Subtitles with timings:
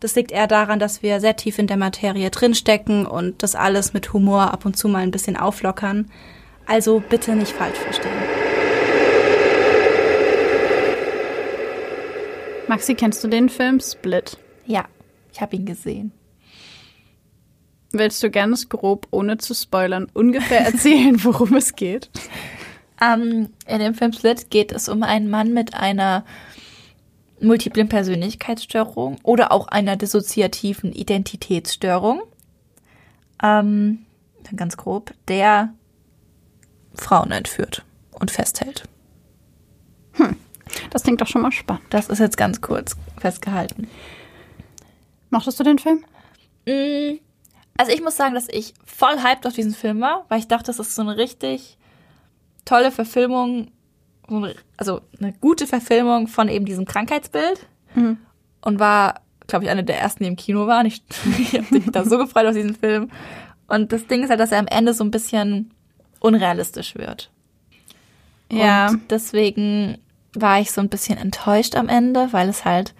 [0.00, 3.94] Das liegt eher daran, dass wir sehr tief in der Materie drinstecken und das alles
[3.94, 6.10] mit Humor ab und zu mal ein bisschen auflockern.
[6.66, 8.12] Also bitte nicht falsch verstehen.
[12.68, 14.38] Maxi, kennst du den Film Split?
[14.66, 14.86] Ja,
[15.32, 16.12] ich habe ihn gesehen.
[17.92, 22.10] Willst du ganz grob, ohne zu spoilern, ungefähr erzählen, worum es geht?
[23.00, 26.24] Ähm, in dem Film Split geht es um einen Mann mit einer
[27.40, 32.22] multiplen Persönlichkeitsstörung oder auch einer dissoziativen Identitätsstörung.
[33.42, 34.06] Ähm,
[34.54, 35.74] ganz grob, der
[36.94, 38.84] Frauen entführt und festhält.
[40.12, 40.36] Hm,
[40.90, 41.84] das klingt doch schon mal spannend.
[41.90, 43.88] Das ist jetzt ganz kurz festgehalten.
[45.30, 46.04] Mochtest du den Film?
[46.66, 47.18] Mm,
[47.76, 50.66] also ich muss sagen, dass ich voll hyped auf diesen Film war, weil ich dachte,
[50.66, 51.76] das ist so eine richtig
[52.64, 53.70] tolle Verfilmung
[54.28, 58.18] so eine, also eine gute Verfilmung von eben diesem Krankheitsbild mhm.
[58.60, 60.86] und war, glaube ich, eine der ersten, die im Kino waren.
[60.86, 61.02] Ich,
[61.38, 63.10] ich habe mich da so gefreut auf diesen Film.
[63.68, 65.70] Und das Ding ist halt, dass er am Ende so ein bisschen
[66.20, 67.30] unrealistisch wird.
[68.50, 68.88] Ja.
[68.88, 69.98] Und deswegen
[70.34, 72.94] war ich so ein bisschen enttäuscht am Ende, weil es halt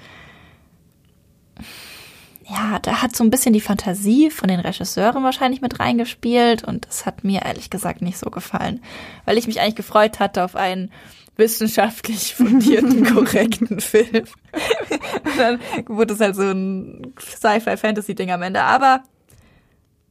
[2.49, 6.87] ja, da hat so ein bisschen die Fantasie von den Regisseuren wahrscheinlich mit reingespielt und
[6.87, 8.81] das hat mir ehrlich gesagt nicht so gefallen,
[9.25, 10.93] weil ich mich eigentlich gefreut hatte auf einen
[11.37, 14.27] wissenschaftlich fundierten, korrekten Film.
[15.25, 19.03] und dann wurde es halt so ein Sci-Fi-Fantasy-Ding am Ende, aber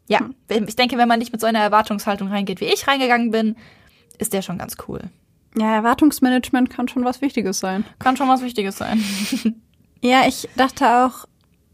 [0.07, 3.55] ja, ich denke, wenn man nicht mit so einer Erwartungshaltung reingeht, wie ich reingegangen bin,
[4.19, 5.01] ist der schon ganz cool.
[5.57, 7.85] Ja, Erwartungsmanagement kann schon was Wichtiges sein.
[7.97, 9.01] Kann schon was Wichtiges sein.
[10.01, 11.25] ja, ich dachte auch,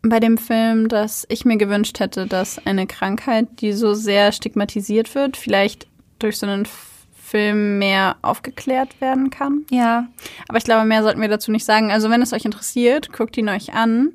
[0.04, 5.14] bei dem Film, dass ich mir gewünscht hätte, dass eine Krankheit, die so sehr stigmatisiert
[5.14, 5.88] wird, vielleicht
[6.20, 6.68] durch so einen
[7.14, 9.66] Film mehr aufgeklärt werden kann.
[9.70, 10.08] Ja.
[10.48, 11.92] Aber ich glaube, mehr sollten wir dazu nicht sagen.
[11.92, 14.12] Also wenn es euch interessiert, guckt ihn euch an.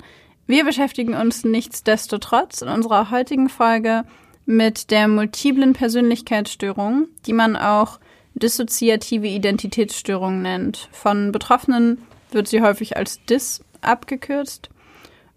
[0.47, 4.05] Wir beschäftigen uns nichtsdestotrotz in unserer heutigen Folge
[4.45, 7.99] mit der multiplen Persönlichkeitsstörung, die man auch
[8.35, 10.89] dissoziative Identitätsstörung nennt.
[10.93, 14.69] Von Betroffenen wird sie häufig als DIS abgekürzt.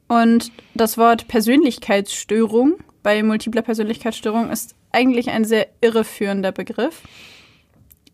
[0.09, 7.03] Und das Wort Persönlichkeitsstörung bei multipler Persönlichkeitsstörung ist eigentlich ein sehr irreführender Begriff.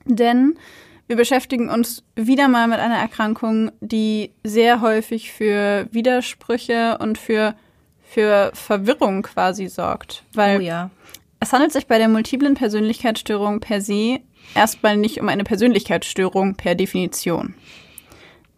[0.06, 0.60] Denn
[1.08, 7.56] wir beschäftigen uns wieder mal mit einer Erkrankung, die sehr häufig für Widersprüche und für,
[8.04, 10.24] für Verwirrung quasi sorgt.
[10.34, 10.92] Weil oh ja.
[11.40, 14.20] es handelt sich bei der multiplen Persönlichkeitsstörung per se
[14.54, 17.56] erstmal nicht um eine Persönlichkeitsstörung per Definition.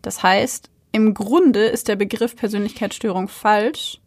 [0.02, 4.00] Das heißt, im Grunde ist der Begriff Persönlichkeitsstörung falsch.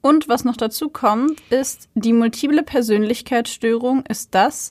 [0.00, 4.70] Und was noch dazu kommt, ist, die multiple Persönlichkeitsstörung ist das,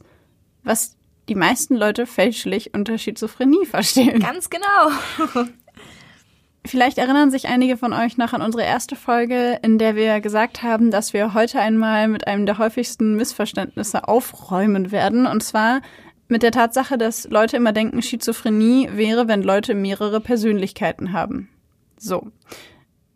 [0.64, 0.96] was
[1.28, 4.20] die meisten Leute fälschlich unter Schizophrenie verstehen.
[4.20, 5.50] Ganz genau.
[6.66, 10.64] Vielleicht erinnern sich einige von euch noch an unsere erste Folge, in der wir gesagt
[10.64, 15.26] haben, dass wir heute einmal mit einem der häufigsten Missverständnisse aufräumen werden.
[15.28, 15.82] Und zwar
[16.34, 21.48] mit der Tatsache, dass Leute immer denken, Schizophrenie wäre, wenn Leute mehrere Persönlichkeiten haben.
[21.96, 22.32] So.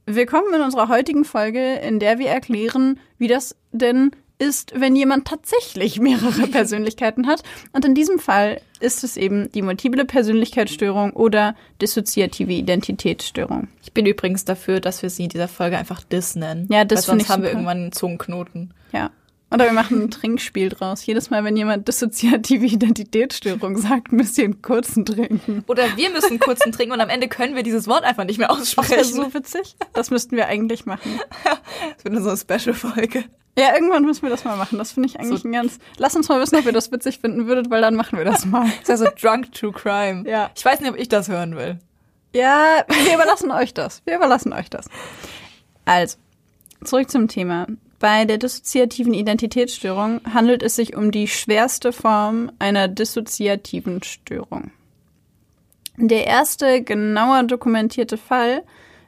[0.05, 5.27] Willkommen in unserer heutigen Folge, in der wir erklären, wie das denn ist, wenn jemand
[5.27, 7.41] tatsächlich mehrere Persönlichkeiten hat.
[7.73, 13.67] Und in diesem Fall ist es eben die multiple Persönlichkeitsstörung oder dissoziative Identitätsstörung.
[13.81, 16.67] Ich bin übrigens dafür, dass wir sie in dieser Folge einfach Dis nennen.
[16.71, 18.75] Ja, das sonst haben wir irgendwann einen Zungenknoten.
[18.93, 19.09] Ja.
[19.49, 21.05] Oder wir machen ein Trinkspiel draus.
[21.05, 25.63] Jedes Mal, wenn jemand dissoziative Identitätsstörung sagt, müsst ihr einen kurzen trinken.
[25.67, 28.39] Oder wir müssen einen kurzen trinken und am Ende können wir dieses Wort einfach nicht
[28.39, 28.97] mehr aussprechen.
[28.97, 29.77] Das ist so witzig.
[29.93, 31.19] Das müssten wir eigentlich machen.
[31.95, 33.23] das wird so eine Special-Folge.
[33.57, 34.77] Ja, irgendwann müssen wir das mal machen.
[34.77, 35.47] Das finde ich eigentlich so.
[35.47, 35.79] ein ganz.
[35.97, 38.45] Lass uns mal wissen, ob ihr das witzig finden würdet, weil dann machen wir das
[38.45, 38.65] mal.
[38.65, 40.29] Das ist ja so Drunk True Crime.
[40.29, 40.51] Ja.
[40.55, 41.79] Ich weiß nicht, ob ich das hören will.
[42.33, 44.03] Ja, wir überlassen euch das.
[44.05, 44.89] Wir überlassen euch das.
[45.85, 46.17] Also,
[46.83, 47.65] zurück zum Thema.
[47.99, 54.71] Bei der dissoziativen Identitätsstörung handelt es sich um die schwerste Form einer dissoziativen Störung.
[55.97, 58.63] Der erste genauer dokumentierte Fall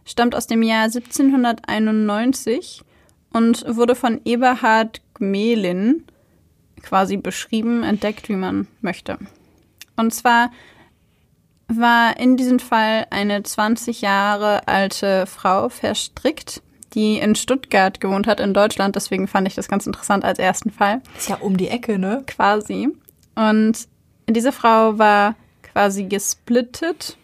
[0.06, 2.82] stammt aus dem Jahr 1791
[3.32, 6.06] und wurde von Eberhard Gmelin
[6.82, 9.20] quasi beschrieben, entdeckt, wie man möchte.
[9.98, 10.52] Und zwar
[11.68, 16.64] war in diesem Fall eine 20 Jahre alte Frau verstrickt,
[16.94, 18.96] die in Stuttgart gewohnt hat, in Deutschland.
[18.96, 21.02] Deswegen fand ich das ganz interessant als ersten Fall.
[21.18, 22.24] Ist ja um die Ecke, ne?
[22.28, 22.90] Quasi.
[23.36, 23.88] Und
[24.28, 27.18] diese Frau war quasi gesplittet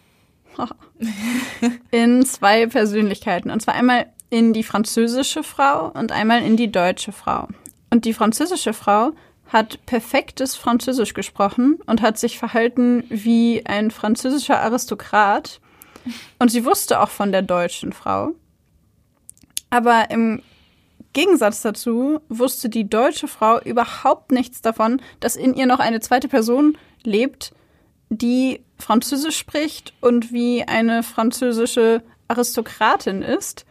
[1.90, 3.50] in zwei Persönlichkeiten.
[3.50, 7.48] Und zwar einmal in die französische Frau und einmal in die deutsche Frau.
[7.90, 9.12] Und die französische Frau
[9.48, 15.60] hat perfektes Französisch gesprochen und hat sich verhalten wie ein französischer Aristokrat.
[16.38, 18.32] Und sie wusste auch von der deutschen Frau.
[19.70, 20.42] Aber im
[21.12, 26.28] Gegensatz dazu wusste die deutsche Frau überhaupt nichts davon, dass in ihr noch eine zweite
[26.28, 27.52] Person lebt,
[28.10, 33.64] die Französisch spricht und wie eine französische Aristokratin ist.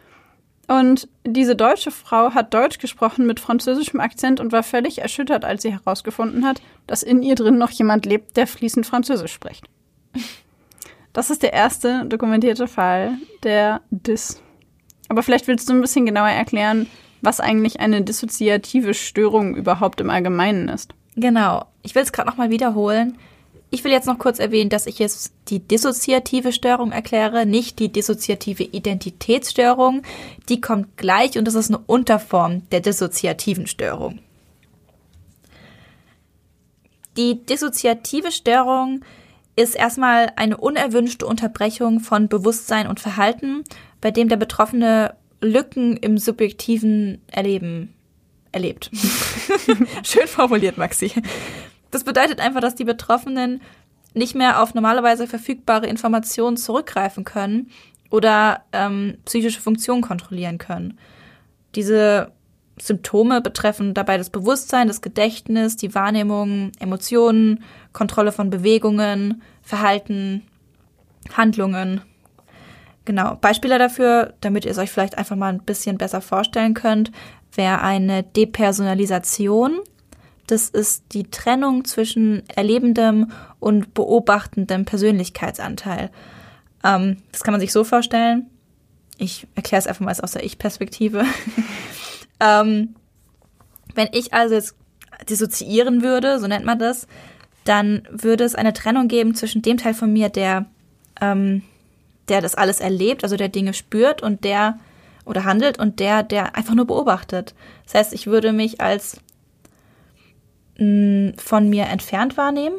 [0.67, 5.61] Und diese deutsche Frau hat Deutsch gesprochen mit französischem Akzent und war völlig erschüttert, als
[5.61, 9.67] sie herausgefunden hat, dass in ihr drin noch jemand lebt, der fließend Französisch spricht.
[11.13, 13.13] Das ist der erste dokumentierte Fall
[13.43, 14.41] der Dis.
[15.07, 16.87] Aber vielleicht willst du ein bisschen genauer erklären,
[17.21, 20.93] was eigentlich eine dissoziative Störung überhaupt im Allgemeinen ist.
[21.15, 21.65] Genau.
[21.81, 23.17] Ich will es gerade nochmal wiederholen.
[23.71, 27.91] Ich will jetzt noch kurz erwähnen, dass ich jetzt die dissoziative Störung erkläre, nicht die
[27.91, 30.03] dissoziative Identitätsstörung.
[30.49, 34.19] Die kommt gleich und das ist eine Unterform der dissoziativen Störung.
[37.17, 39.01] Die dissoziative Störung
[39.55, 43.63] ist erstmal eine unerwünschte Unterbrechung von Bewusstsein und Verhalten,
[44.05, 47.91] bei dem der Betroffene Lücken im subjektiven Erleben
[48.51, 48.91] erlebt.
[50.03, 51.11] Schön formuliert, Maxi.
[51.89, 53.63] Das bedeutet einfach, dass die Betroffenen
[54.13, 57.71] nicht mehr auf normalerweise verfügbare Informationen zurückgreifen können
[58.11, 60.99] oder ähm, psychische Funktionen kontrollieren können.
[61.73, 62.31] Diese
[62.79, 70.43] Symptome betreffen dabei das Bewusstsein, das Gedächtnis, die Wahrnehmung, Emotionen, Kontrolle von Bewegungen, Verhalten,
[71.35, 72.01] Handlungen.
[73.05, 77.11] Genau, Beispiele dafür, damit ihr es euch vielleicht einfach mal ein bisschen besser vorstellen könnt,
[77.53, 79.79] wäre eine Depersonalisation.
[80.47, 86.09] Das ist die Trennung zwischen erlebendem und beobachtendem Persönlichkeitsanteil.
[86.83, 88.49] Ähm, das kann man sich so vorstellen.
[89.17, 91.23] Ich erkläre es einfach mal aus der Ich-Perspektive.
[92.39, 92.95] ähm,
[93.93, 94.75] wenn ich also jetzt
[95.29, 97.07] dissoziieren würde, so nennt man das,
[97.63, 100.65] dann würde es eine Trennung geben zwischen dem Teil von mir, der,
[101.21, 101.63] ähm,
[102.29, 104.79] der das alles erlebt, also der Dinge spürt und der
[105.25, 107.55] oder handelt und der, der einfach nur beobachtet.
[107.85, 109.19] Das heißt, ich würde mich als
[110.77, 112.75] von mir entfernt wahrnehmen.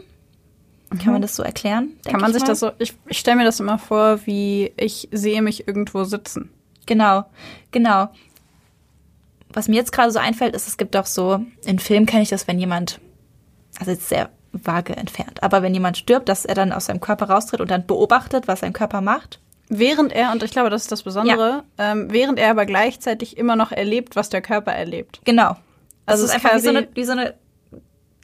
[0.91, 1.23] Kann man mhm.
[1.23, 1.95] das so erklären?
[2.05, 2.49] Kann man sich mal?
[2.49, 6.51] das so, ich, ich stelle mir das immer vor, wie ich sehe mich irgendwo sitzen.
[6.87, 7.25] Genau,
[7.73, 8.09] genau.
[9.49, 12.29] Was mir jetzt gerade so einfällt, ist, es gibt auch so, in Filmen kenne ich
[12.29, 13.01] das, wenn jemand,
[13.79, 14.31] also jetzt sehr
[14.65, 17.87] vage entfernt, aber wenn jemand stirbt, dass er dann aus seinem Körper raustritt und dann
[17.87, 19.41] beobachtet, was sein Körper macht.
[19.69, 21.93] Während er, und ich glaube, das ist das Besondere, ja.
[21.93, 25.21] ähm, während er aber gleichzeitig immer noch erlebt, was der Körper erlebt.
[25.25, 25.57] Genau.
[26.07, 27.35] Also es ist einfach wie so, eine, wie so eine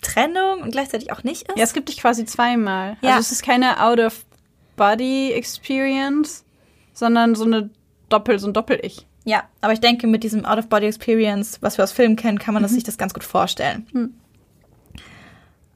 [0.03, 1.59] Trennung und gleichzeitig auch nicht ist.
[1.59, 2.97] Ja, es gibt dich quasi zweimal.
[3.01, 3.17] Ja.
[3.17, 6.45] Also es ist keine Out-of-Body-Experience,
[6.93, 7.71] sondern so eine
[8.09, 9.05] Doppel, so ein Doppel-Ich.
[9.25, 12.67] Ja, aber ich denke, mit diesem Out-of-Body-Experience, was wir aus Filmen kennen, kann man mhm.
[12.67, 13.87] das sich das ganz gut vorstellen.
[13.93, 14.15] Mhm.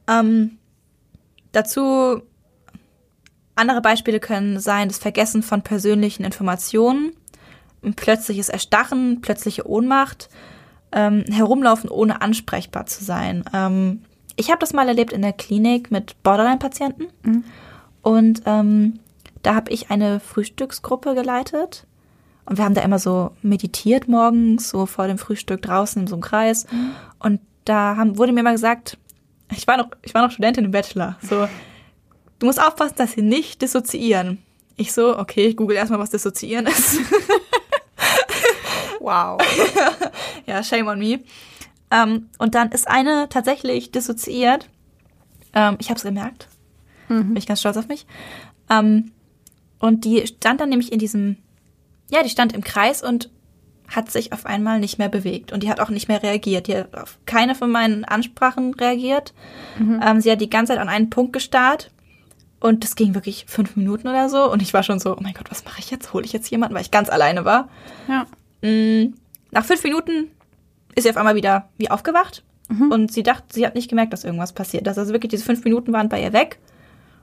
[0.07, 0.57] Ähm,
[1.51, 2.21] dazu
[3.55, 7.13] andere Beispiele können sein das Vergessen von persönlichen Informationen,
[7.95, 10.29] plötzliches Erstarren, plötzliche Ohnmacht,
[10.91, 14.01] ähm, herumlaufen ohne ansprechbar zu sein, ähm,
[14.37, 17.07] ich habe das mal erlebt in der Klinik mit Borderline-Patienten.
[17.23, 17.43] Mhm.
[18.01, 18.99] Und ähm,
[19.41, 21.85] da habe ich eine Frühstücksgruppe geleitet.
[22.45, 26.15] Und wir haben da immer so meditiert morgens, so vor dem Frühstück draußen in so
[26.15, 26.67] einem Kreis.
[26.71, 26.91] Mhm.
[27.19, 28.97] Und da haben, wurde mir mal gesagt,
[29.51, 31.17] ich war noch, ich war noch Studentin im Bachelor.
[31.21, 31.47] So,
[32.39, 34.39] du musst aufpassen, dass sie nicht dissoziieren.
[34.75, 36.99] Ich so, okay, ich google erstmal, was dissoziieren ist.
[38.99, 39.41] wow.
[40.45, 41.19] ja, shame on me.
[41.89, 44.69] Ähm, und dann ist eine tatsächlich dissoziiert.
[45.53, 46.47] Ähm, ich habe es gemerkt.
[47.07, 47.29] Mhm.
[47.29, 48.05] Bin ich ganz stolz auf mich.
[48.69, 49.11] Ähm,
[49.79, 51.37] und die stand dann nämlich in diesem,
[52.11, 53.31] ja, die stand im Kreis und
[53.87, 55.51] hat sich auf einmal nicht mehr bewegt.
[55.51, 56.67] Und die hat auch nicht mehr reagiert.
[56.67, 59.33] Die hat auf keine von meinen Ansprachen reagiert.
[59.79, 60.01] Mhm.
[60.03, 61.91] Ähm, sie hat die ganze Zeit an einen Punkt gestarrt.
[62.59, 64.51] Und das ging wirklich fünf Minuten oder so.
[64.51, 66.13] Und ich war schon so, oh mein Gott, was mache ich jetzt?
[66.13, 66.75] Hole ich jetzt jemanden?
[66.75, 67.69] Weil ich ganz alleine war.
[68.07, 68.25] Ja.
[68.67, 69.13] Mm,
[69.51, 70.31] nach fünf Minuten
[70.95, 72.43] ist sie auf einmal wieder wie aufgewacht.
[72.91, 74.87] Und sie dachte, sie hat nicht gemerkt, dass irgendwas passiert.
[74.87, 76.59] Also wirklich diese fünf Minuten waren bei ihr weg.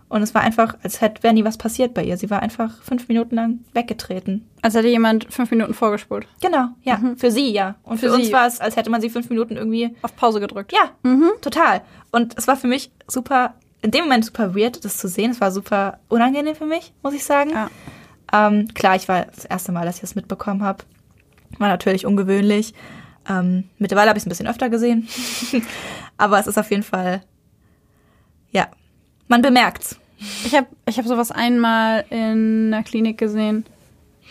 [0.08, 2.16] Und es war einfach, als hätte wäre nie was passiert bei ihr.
[2.16, 4.48] Sie war einfach fünf Minuten lang weggetreten.
[4.62, 6.28] Als hätte jemand fünf Minuten vorgespult.
[6.40, 7.00] Genau, ja.
[7.16, 7.76] Für sie, ja.
[7.82, 9.96] Und für, Für uns war es, als hätte man sie fünf Minuten irgendwie.
[10.02, 10.72] Auf Pause gedrückt.
[10.72, 10.90] Ja,
[11.40, 11.82] total.
[12.12, 15.30] Und es war für mich super, in dem Moment super weird, das zu sehen.
[15.30, 17.50] Es war super unangenehm für mich, muss ich sagen.
[17.50, 17.70] Ja.
[18.32, 20.84] Ähm, klar, ich war das erste Mal, dass ich das mitbekommen habe.
[21.58, 22.74] War natürlich ungewöhnlich.
[23.28, 25.08] Ähm, mittlerweile habe ich es ein bisschen öfter gesehen.
[26.18, 27.22] Aber es ist auf jeden Fall,
[28.50, 28.68] ja,
[29.28, 29.98] man bemerkt's.
[30.44, 33.64] Ich habe ich hab sowas einmal in einer Klinik gesehen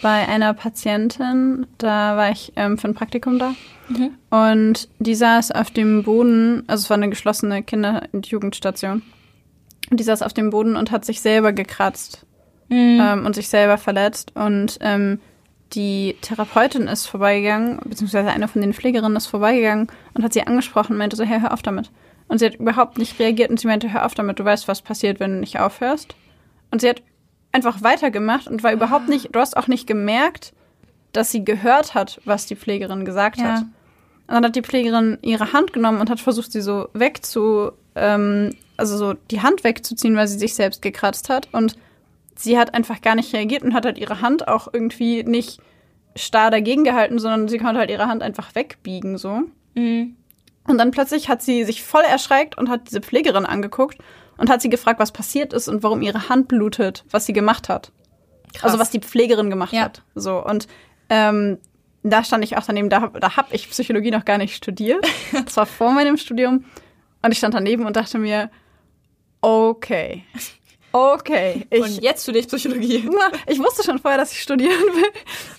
[0.01, 1.67] bei einer Patientin.
[1.77, 3.53] Da war ich ähm, für ein Praktikum da.
[4.29, 9.03] Und die saß auf dem Boden, also es war eine geschlossene Kinder- und Jugendstation.
[9.91, 12.25] Und die saß auf dem Boden und hat sich selber gekratzt
[12.69, 14.31] ähm, und sich selber verletzt.
[14.35, 15.19] Und ähm,
[15.73, 20.93] die Therapeutin ist vorbeigegangen, beziehungsweise eine von den Pflegerinnen ist vorbeigegangen und hat sie angesprochen
[20.93, 21.91] und meinte so, hey, hör auf damit.
[22.33, 24.81] Und sie hat überhaupt nicht reagiert und sie meinte, hör auf damit, du weißt, was
[24.81, 26.15] passiert, wenn du nicht aufhörst.
[26.71, 27.03] Und sie hat
[27.51, 30.51] einfach weitergemacht und war überhaupt nicht, du hast auch nicht gemerkt,
[31.11, 33.43] dass sie gehört hat, was die Pflegerin gesagt Ja.
[33.43, 33.61] hat.
[33.61, 33.69] Und
[34.29, 38.97] dann hat die Pflegerin ihre Hand genommen und hat versucht, sie so wegzu, ähm, also
[38.97, 41.49] so die Hand wegzuziehen, weil sie sich selbst gekratzt hat.
[41.51, 41.77] Und
[42.35, 45.59] sie hat einfach gar nicht reagiert und hat halt ihre Hand auch irgendwie nicht
[46.15, 49.41] starr dagegen gehalten, sondern sie konnte halt ihre Hand einfach wegbiegen, so.
[49.75, 50.15] Mhm.
[50.67, 53.97] Und dann plötzlich hat sie sich voll erschreckt und hat diese Pflegerin angeguckt
[54.37, 57.67] und hat sie gefragt, was passiert ist und warum ihre Hand blutet, was sie gemacht
[57.69, 57.91] hat.
[58.53, 58.65] Krass.
[58.65, 59.81] Also was die Pflegerin gemacht Ja.
[59.83, 60.03] hat.
[60.15, 60.67] So und
[61.09, 61.57] ähm,
[62.03, 65.05] da stand ich auch daneben, da, da habe ich Psychologie noch gar nicht studiert.
[65.45, 66.65] Das war vor meinem Studium.
[67.21, 68.49] Und ich stand daneben und dachte mir,
[69.41, 70.23] okay,
[70.91, 71.65] okay.
[71.69, 73.09] Ich, Und jetzt studiere ich Psychologie.
[73.47, 75.11] ich wusste schon vorher, dass ich studieren will.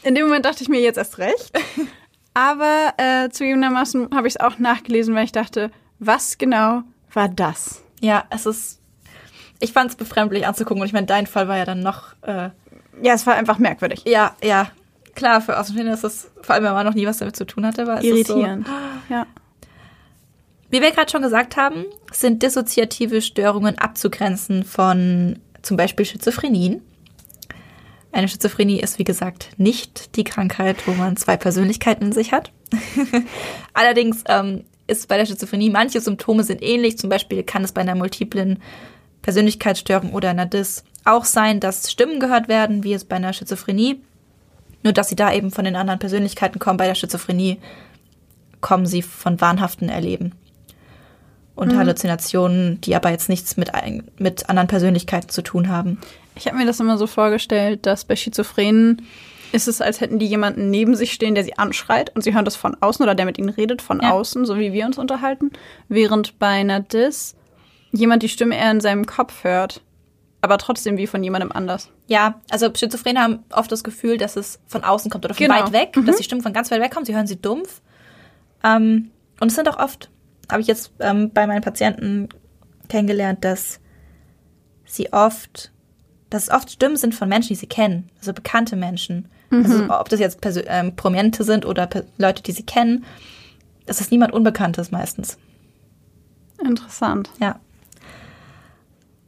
[0.03, 1.53] In dem Moment dachte ich mir jetzt erst recht.
[2.35, 7.83] Aber äh, zugegebenermaßen habe ich es auch nachgelesen, weil ich dachte, was genau war das?
[8.01, 8.81] Ja, es ist.
[9.61, 12.15] Ich fand es befremdlich anzugucken und ich meine, dein Fall war ja dann noch.
[12.23, 12.51] Äh,
[13.03, 14.03] Ja, es war einfach merkwürdig.
[14.05, 14.71] ja, ja.
[15.15, 17.65] Klar, für Außenstehende ist es, vor allem wenn man noch nie was damit zu tun
[17.65, 18.35] hatte, war es ist so.
[18.35, 18.67] Irritierend.
[19.09, 19.27] Ja.
[20.71, 26.83] Wie wir gerade schon gesagt haben, sind dissoziative Störungen abzugrenzen von zum Beispiel Schizophrenien.
[28.15, 32.53] Eine Schizophrenie ist, wie gesagt, nicht die Krankheit, wo man zwei Persönlichkeiten in sich hat.
[33.75, 36.97] Allerdings ähm, ist bei der Schizophrenie, manche Symptome sind ähnlich.
[36.97, 38.63] Zum Beispiel kann es bei einer multiplen
[39.23, 44.01] Persönlichkeitsstörung oder einer Dis auch sein, dass Stimmen gehört werden, wie es bei einer Schizophrenie.
[44.85, 46.77] Nur dass sie da eben von den anderen Persönlichkeiten kommen.
[46.77, 47.59] Bei der Schizophrenie
[48.61, 50.37] kommen sie von wahnhaften Erleben
[51.55, 55.99] und Halluzinationen, die aber jetzt nichts mit, ein, mit anderen Persönlichkeiten zu tun haben.
[56.35, 59.03] Ich habe mir das immer so vorgestellt, dass bei Schizophrenen
[59.53, 62.45] ist es, als hätten die jemanden neben sich stehen, der sie anschreit und sie hören
[62.45, 64.11] das von außen oder der mit ihnen redet von Ja.
[64.11, 65.53] außen, so wie wir uns unterhalten.
[65.89, 67.37] Während bei einer Dis
[67.93, 69.81] jemand die Stimme eher in seinem Kopf hört,
[70.41, 71.89] aber trotzdem wie von jemandem anders.
[72.09, 75.61] Ja, also Schizophrene haben oft das Gefühl, dass es von außen kommt oder von Genau.
[75.61, 77.07] weit weg, dass die Stimmen von ganz weit weg kommen.
[77.07, 77.81] Sie hören sie dumpf.
[78.65, 80.11] Ähm, und es sind auch oft,
[80.51, 82.29] habe ich jetzt ähm, bei meinen Patienten
[82.89, 83.81] kennengelernt, dass
[84.85, 85.73] sie oft,
[86.31, 89.29] dass es oft Stimmen sind von Menschen, die sie kennen, also bekannte Menschen.
[89.51, 93.05] Also ob das jetzt Persö ähm, Prominente sind oder per Leute, die sie kennen,
[93.87, 95.39] das ist niemand Unbekanntes meistens.
[96.61, 97.31] Interessant.
[97.41, 97.61] Ja.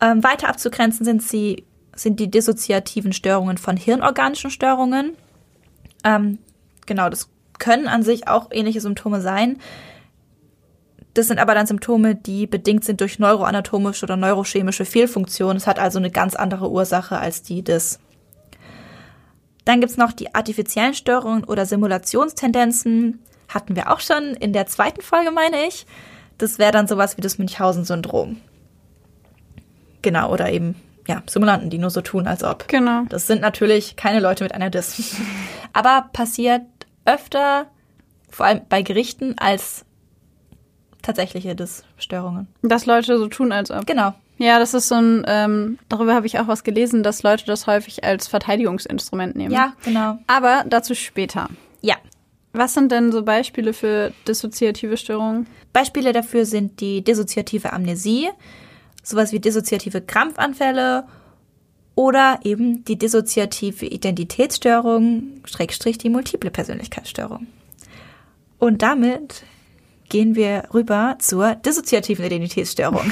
[0.00, 5.16] Ähm, weiter abzugrenzen sind sie sind die dissoziativen Störungen von hirnorganischen Störungen.
[6.04, 6.38] Ähm,
[6.85, 9.58] genau, das können an sich auch ähnliche Symptome sein.
[11.16, 15.56] Das sind aber dann Symptome, die bedingt sind durch neuroanatomische oder neurochemische Fehlfunktionen.
[15.56, 18.00] Es hat also eine ganz andere Ursache als die des.
[19.64, 23.23] Dann gibt's noch die artifiziellen Störungen oder Simulationstendenzen.
[23.49, 25.87] Hatten wir auch schon in der zweiten Folge, meine ich.
[26.37, 28.37] Das wäre dann sowas wie das Münchhausen-Syndrom.
[30.02, 30.75] Genau, oder eben,
[31.08, 32.68] ja, Simulanten, die nur so tun, als ob.
[32.68, 33.04] Genau.
[33.08, 35.16] Das sind natürlich keine Leute mit einer Dis.
[35.73, 36.61] Aber passiert
[37.06, 37.68] öfter,
[38.28, 39.86] vor allem bei Gerichten, als
[41.06, 42.48] tatsächliche Dis-Störungen.
[42.62, 43.86] Dass Leute so tun, als ob.
[43.86, 44.12] Genau.
[44.38, 47.66] Ja, das ist so ein, ähm, darüber habe ich auch was gelesen, dass Leute das
[47.66, 49.52] häufig als Verteidigungsinstrument nehmen.
[49.52, 50.18] Ja, genau.
[50.26, 51.48] Aber dazu später.
[51.80, 51.96] Ja.
[52.52, 55.46] Was sind denn so Beispiele für dissoziative Störungen?
[55.72, 58.28] Beispiele dafür sind die dissoziative Amnesie,
[59.02, 61.04] sowas wie dissoziative Krampfanfälle
[61.94, 67.46] oder eben die dissoziative Identitätsstörung, Schrägstrich die multiple Persönlichkeitsstörung.
[68.58, 69.44] Und damit
[70.08, 73.10] gehen wir rüber zur dissoziativen Identitätsstörung.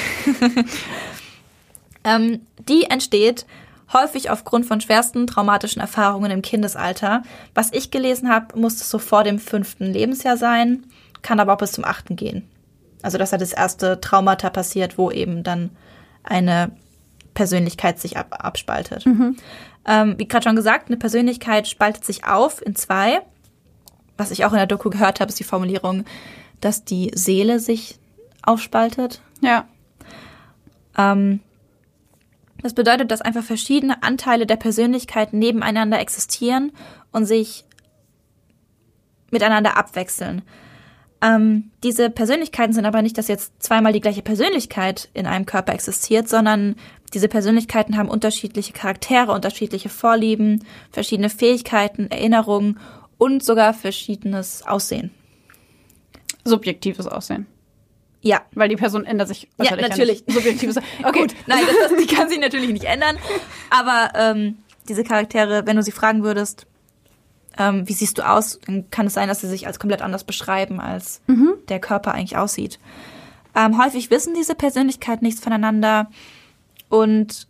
[2.05, 3.47] ähm, die entsteht
[3.93, 7.23] häufig aufgrund von schwersten traumatischen Erfahrungen im Kindesalter.
[7.55, 10.85] Was ich gelesen habe, muss es so vor dem fünften Lebensjahr sein.
[11.23, 12.49] kann aber auch bis zum achten gehen.
[13.03, 15.71] Also dass da das erste Traumata passiert, wo eben dann
[16.23, 16.73] eine
[17.35, 19.05] Persönlichkeit sich ab, abspaltet.
[19.87, 23.21] Ähm, wie gerade schon gesagt, eine Persönlichkeit spaltet sich auf in zwei.
[24.17, 26.05] Was ich auch in der Doku gehört habe, ist die Formulierung,
[26.61, 27.99] dass die Seele sich
[28.43, 29.21] aufspaltet.
[29.41, 29.67] Ja.
[30.97, 31.41] Ähm,
[32.63, 36.73] das bedeutet, dass einfach verschiedene Anteile der Persönlichkeit nebeneinander existieren
[37.13, 37.65] und sich
[39.31, 40.43] miteinander abwechseln.
[41.21, 45.73] Ähm, diese Persönlichkeiten sind aber nicht, dass jetzt zweimal die gleiche Persönlichkeit in einem Körper
[45.73, 46.77] existiert, sondern
[47.15, 52.79] diese Persönlichkeiten haben unterschiedliche Charaktere, unterschiedliche Vorlieben, verschiedene Fähigkeiten, Erinnerungen
[53.19, 55.11] und sogar verschiedenes Aussehen.
[56.45, 57.47] Subjektives Aussehen.
[58.21, 60.25] Ja, Weil die Person ändert sich Ja, natürlich.
[60.27, 60.33] nicht.
[60.37, 61.21] Subjektives Okay.
[61.21, 63.19] Gut, nein, das, das, die kann sich natürlich nicht ändern.
[63.71, 64.59] Aber ähm,
[64.89, 66.67] diese Charaktere, wenn du sie fragen würdest,
[67.59, 70.25] ähm, wie siehst du aus, dann kann es sein, dass sie sich als komplett anders
[70.25, 71.21] beschreiben, als
[71.69, 72.79] der Körper eigentlich aussieht.
[73.55, 76.11] Ähm, häufig wissen diese Persönlichkeiten nichts voneinander
[76.89, 77.47] und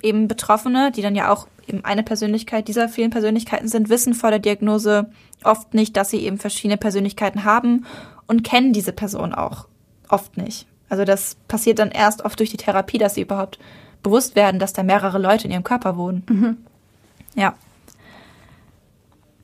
[0.00, 4.30] eben Betroffene, die dann ja auch eben eine Persönlichkeit dieser vielen Persönlichkeiten sind, wissen vor
[4.30, 5.10] der Diagnose
[5.42, 7.84] oft nicht, dass sie eben verschiedene Persönlichkeiten haben
[8.26, 9.66] und kennen diese Person auch
[10.08, 10.66] oft nicht.
[10.88, 13.58] Also das passiert dann erst oft durch die Therapie, dass sie überhaupt
[14.02, 16.64] bewusst werden, dass da mehrere Leute in ihrem Körper wohnen.
[17.34, 17.54] Ja.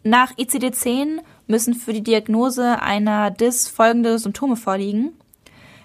[0.02, 5.12] Nach ICD-10 müssen für die Diagnose einer DIS folgende Symptome vorliegen.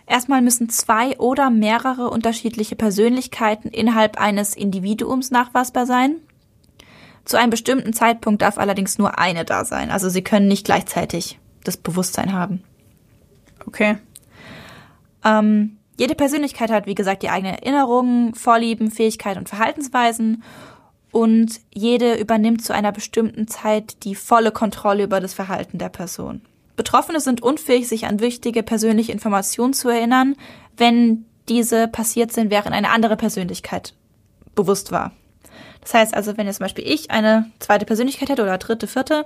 [0.08, 6.18] Erstmal müssen zwei oder mehrere unterschiedliche Persönlichkeiten innerhalb eines Individuums nachweisbar sein.
[7.26, 9.90] Zu einem bestimmten Zeitpunkt darf allerdings nur eine da sein.
[9.90, 12.62] Also sie können nicht gleichzeitig das Bewusstsein haben.
[13.68, 13.98] Okay.
[15.24, 20.44] Ähm, jede Persönlichkeit hat, wie gesagt, die eigenen Erinnerungen, Vorlieben, Fähigkeiten und Verhaltensweisen.
[21.12, 26.42] Und jede übernimmt zu einer bestimmten Zeit die volle Kontrolle über das Verhalten der Person.
[26.76, 30.36] Betroffene sind unfähig, sich an wichtige persönliche Informationen zu erinnern,
[30.76, 33.94] wenn diese passiert sind, während eine andere Persönlichkeit
[34.56, 35.14] bewusst war.
[35.82, 39.26] Das heißt also, wenn jetzt zum Beispiel ich eine zweite Persönlichkeit hätte oder dritte, vierte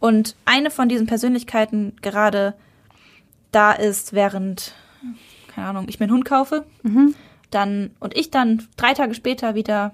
[0.00, 2.54] und eine von diesen Persönlichkeiten gerade
[3.54, 4.74] da ist, während,
[5.54, 6.64] keine Ahnung, ich mir einen Hund kaufe,
[7.50, 9.92] dann und ich dann drei Tage später wieder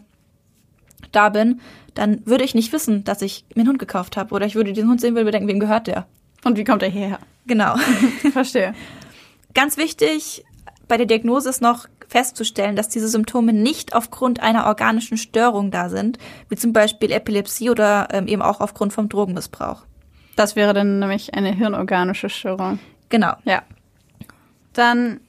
[1.12, 1.60] da bin,
[1.94, 4.34] dann würde ich nicht wissen, dass ich mir einen Hund gekauft habe.
[4.34, 6.06] Oder ich würde diesen Hund sehen, würde mir denken, wem gehört der?
[6.44, 7.18] Und wie kommt er hierher?
[7.46, 7.76] Genau.
[8.32, 8.74] Verstehe.
[9.54, 10.44] Ganz wichtig
[10.88, 15.88] bei der Diagnose ist noch festzustellen, dass diese Symptome nicht aufgrund einer organischen Störung da
[15.88, 16.18] sind,
[16.48, 19.84] wie zum Beispiel Epilepsie oder ähm, eben auch aufgrund vom Drogenmissbrauch.
[20.34, 22.80] Das wäre dann nämlich eine hirnorganische Störung.
[23.10, 23.34] Genau.
[23.44, 23.62] Ja.
[24.72, 25.20] Dann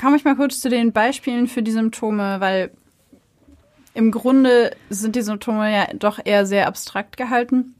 [0.00, 2.72] komme ich mal kurz zu den Beispielen für die Symptome, weil
[3.94, 7.74] im Grunde sind die Symptome ja doch eher sehr abstrakt gehalten.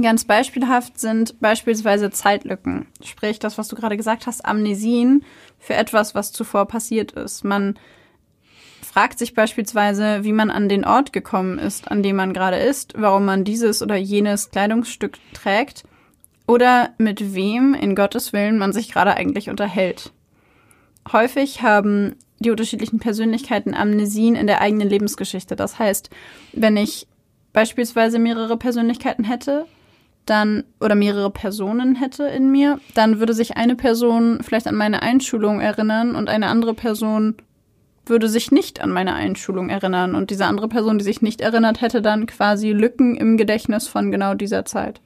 [0.00, 5.24] Ganz beispielhaft sind beispielsweise Zeitlücken, sprich das, was du gerade gesagt hast, Amnesien
[5.58, 7.44] für etwas, was zuvor passiert ist.
[7.44, 7.76] Man
[8.80, 12.94] fragt sich beispielsweise, wie man an den Ort gekommen ist, an dem man gerade ist,
[12.96, 15.84] warum man dieses oder jenes Kleidungsstück trägt
[16.50, 20.12] oder mit wem in Gottes Willen man sich gerade eigentlich unterhält.
[21.12, 25.54] Häufig haben die unterschiedlichen Persönlichkeiten Amnesien in der eigenen Lebensgeschichte.
[25.54, 26.10] Das heißt,
[26.52, 27.06] wenn ich
[27.52, 29.66] beispielsweise mehrere Persönlichkeiten hätte,
[30.26, 35.02] dann oder mehrere Personen hätte in mir, dann würde sich eine Person vielleicht an meine
[35.02, 37.36] Einschulung erinnern und eine andere Person
[38.06, 41.80] würde sich nicht an meine Einschulung erinnern und diese andere Person, die sich nicht erinnert,
[41.80, 45.00] hätte dann quasi Lücken im Gedächtnis von genau dieser Zeit.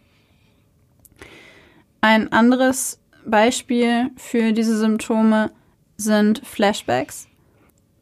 [2.07, 5.51] Ein anderes Beispiel für diese Symptome
[5.97, 7.29] sind Flashbacks.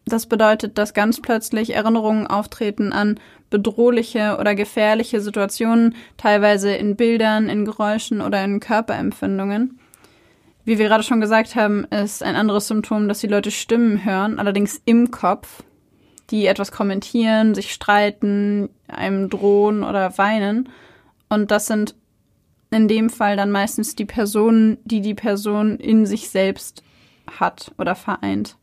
[0.06, 7.48] Das bedeutet, dass ganz plötzlich Erinnerungen auftreten an bedrohliche oder gefährliche Situationen, teilweise in Bildern,
[7.48, 9.78] in Geräuschen oder in Körperempfindungen.
[10.64, 14.40] Wie wir gerade schon gesagt haben, ist ein anderes Symptom, dass die Leute Stimmen hören,
[14.40, 15.62] allerdings im Kopf,
[16.30, 20.70] die etwas kommentieren, sich streiten, einem drohen oder weinen.
[21.28, 21.94] Und das sind
[22.72, 26.82] in dem Fall dann meistens die Personen, die die Person in sich selbst
[27.38, 28.56] hat oder vereint.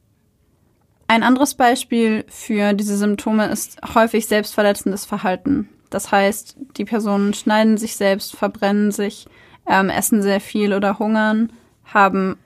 [1.08, 5.70] Ein anderes Beispiel für diese Symptome ist häufig selbstverletzendes Verhalten.
[5.90, 9.26] Das heißt, die Personen schneiden sich selbst, verbrennen sich,
[9.68, 11.52] ähm, essen sehr viel oder hungern,
[11.84, 12.38] haben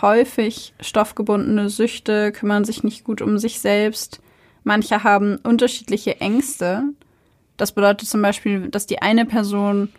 [0.00, 4.20] häufig stoffgebundene Süchte, kümmern sich nicht gut um sich selbst.
[4.64, 6.84] Manche haben unterschiedliche Ängste.
[7.56, 9.90] Das bedeutet zum Beispiel, dass die eine Person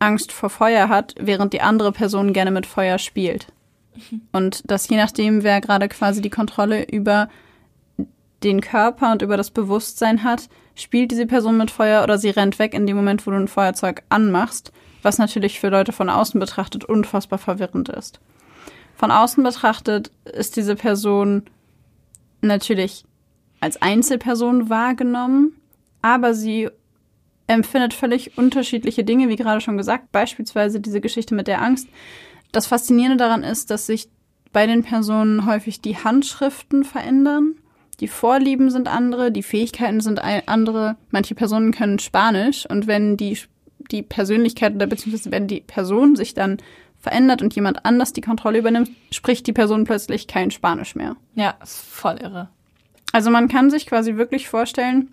[0.00, 3.46] Angst vor Feuer hat, während die andere Person gerne mit Feuer spielt.
[4.32, 7.28] Und das je nachdem, wer gerade quasi die Kontrolle über
[8.42, 12.58] den Körper und über das Bewusstsein hat, spielt diese Person mit Feuer oder sie rennt
[12.58, 16.40] weg in dem Moment, wo du ein Feuerzeug anmachst, was natürlich für Leute von außen
[16.40, 18.20] betrachtet unfassbar verwirrend ist.
[18.96, 21.42] Von außen betrachtet ist diese Person
[22.40, 23.04] natürlich
[23.60, 25.52] als Einzelperson wahrgenommen,
[26.00, 26.70] aber sie
[27.54, 31.88] empfindet völlig unterschiedliche Dinge, wie gerade schon gesagt, beispielsweise diese Geschichte mit der Angst.
[32.52, 34.08] Das Faszinierende daran ist, dass sich
[34.52, 37.54] bei den Personen häufig die Handschriften verändern.
[38.00, 40.96] Die Vorlieben sind andere, die Fähigkeiten sind andere.
[41.10, 43.38] Manche Personen können Spanisch und wenn die,
[43.90, 46.58] die Persönlichkeit oder beziehungsweise wenn die Person sich dann
[46.98, 51.16] verändert und jemand anders die Kontrolle übernimmt, spricht die Person plötzlich kein Spanisch mehr.
[51.34, 52.48] Ja, ist voll irre.
[53.12, 55.08] Also man kann sich quasi wirklich vorstellen,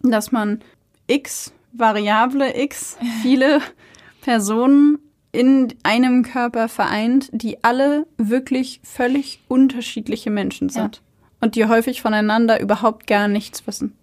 [0.00, 0.60] dass man
[1.06, 3.60] x Variable x viele
[4.20, 4.98] Personen
[5.32, 10.96] in einem Körper vereint, die alle wirklich völlig unterschiedliche Menschen sind.
[10.96, 11.02] Ja.
[11.40, 13.94] Und die häufig voneinander überhaupt gar nichts wissen.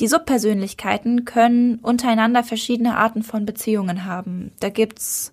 [0.00, 4.52] Die Subpersönlichkeiten können untereinander verschiedene Arten von Beziehungen haben.
[4.60, 5.32] Da gibt's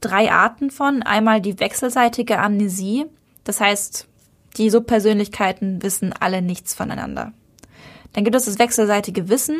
[0.00, 1.02] drei Arten von.
[1.02, 3.06] Einmal die wechselseitige Amnesie.
[3.44, 4.08] Das heißt,
[4.58, 7.32] die Subpersönlichkeiten wissen alle nichts voneinander.
[8.12, 9.56] Dann gibt es das wechselseitige Wissen.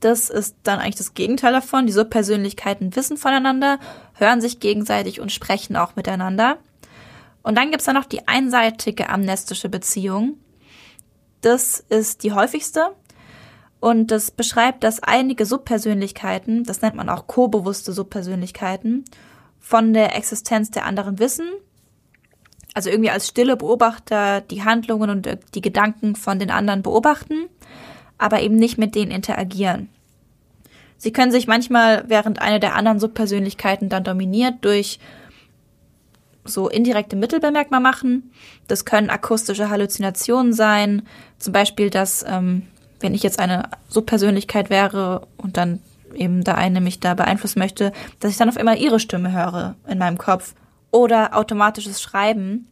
[0.00, 1.86] Das ist dann eigentlich das Gegenteil davon.
[1.86, 3.78] Die Subpersönlichkeiten wissen voneinander,
[4.14, 6.58] hören sich gegenseitig und sprechen auch miteinander.
[7.42, 10.38] Und dann gibt es dann noch die einseitige amnestische Beziehung.
[11.42, 12.94] Das ist die häufigste.
[13.78, 19.04] Und das beschreibt, dass einige Subpersönlichkeiten, das nennt man auch co-bewusste Subpersönlichkeiten,
[19.58, 21.46] von der Existenz der anderen wissen.
[22.74, 27.48] Also irgendwie als stille Beobachter die Handlungen und die Gedanken von den anderen beobachten,
[28.20, 29.88] aber eben nicht mit denen interagieren.
[30.96, 34.98] Sie können sich manchmal, während eine der anderen Subpersönlichkeiten dann dominiert, durch
[36.44, 38.30] so indirekte Mittel bemerkbar machen.
[38.68, 41.02] Das können akustische Halluzinationen sein,
[41.38, 42.66] zum Beispiel, dass ähm,
[43.00, 45.80] wenn ich jetzt eine Subpersönlichkeit wäre und dann
[46.14, 49.76] eben der eine mich da beeinflussen möchte, dass ich dann auf einmal ihre Stimme höre
[49.88, 50.54] in meinem Kopf.
[50.90, 52.66] Oder automatisches Schreiben.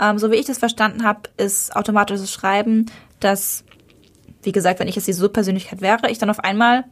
[0.00, 2.86] Ähm, so wie ich das verstanden habe, ist automatisches Schreiben,
[3.18, 3.63] dass,
[4.44, 6.84] wie gesagt, wenn ich jetzt die Subpersönlichkeit wäre, ich dann auf einmal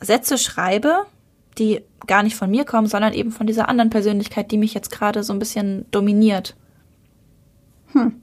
[0.00, 1.06] Sätze schreibe,
[1.58, 4.90] die gar nicht von mir kommen, sondern eben von dieser anderen Persönlichkeit, die mich jetzt
[4.90, 6.56] gerade so ein bisschen dominiert.
[7.92, 8.20] Hm.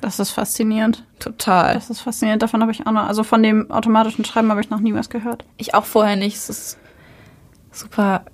[0.00, 1.04] Das ist faszinierend.
[1.20, 1.74] Total.
[1.74, 2.42] Das ist faszinierend.
[2.42, 5.08] Davon habe ich auch noch, also von dem automatischen Schreiben habe ich noch nie was
[5.08, 5.44] gehört.
[5.56, 6.36] Ich auch vorher nicht.
[6.36, 6.78] Es ist
[7.70, 8.24] super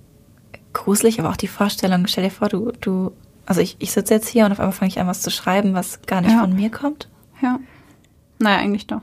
[0.73, 2.07] gruselig, aber auch die Vorstellung.
[2.07, 3.11] Stell dir vor, du, du,
[3.45, 5.75] also ich, ich sitze jetzt hier und auf einmal fange ich an, was zu schreiben,
[5.75, 6.41] was gar nicht ja.
[6.41, 7.07] von mir kommt.
[7.41, 7.59] Ja.
[8.39, 9.01] Naja, eigentlich doch.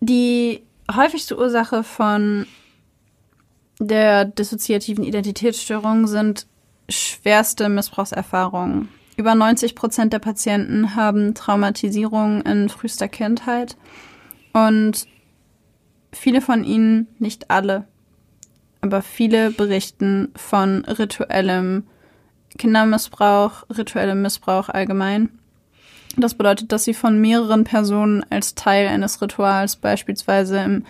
[0.00, 0.62] Die
[0.94, 2.46] häufigste Ursache von
[3.78, 6.46] der dissoziativen Identitätsstörung sind
[6.88, 8.88] schwerste Missbrauchserfahrungen.
[9.16, 13.76] Über 90 Prozent der Patienten haben Traumatisierungen in frühester Kindheit
[14.52, 15.06] und
[16.12, 17.86] viele von ihnen, nicht alle,
[18.80, 21.84] aber viele berichten von rituellem
[22.58, 25.38] Kindermissbrauch, rituellem Missbrauch allgemein.
[26.16, 30.84] Das bedeutet, dass sie von mehreren Personen als Teil eines Rituals, beispielsweise im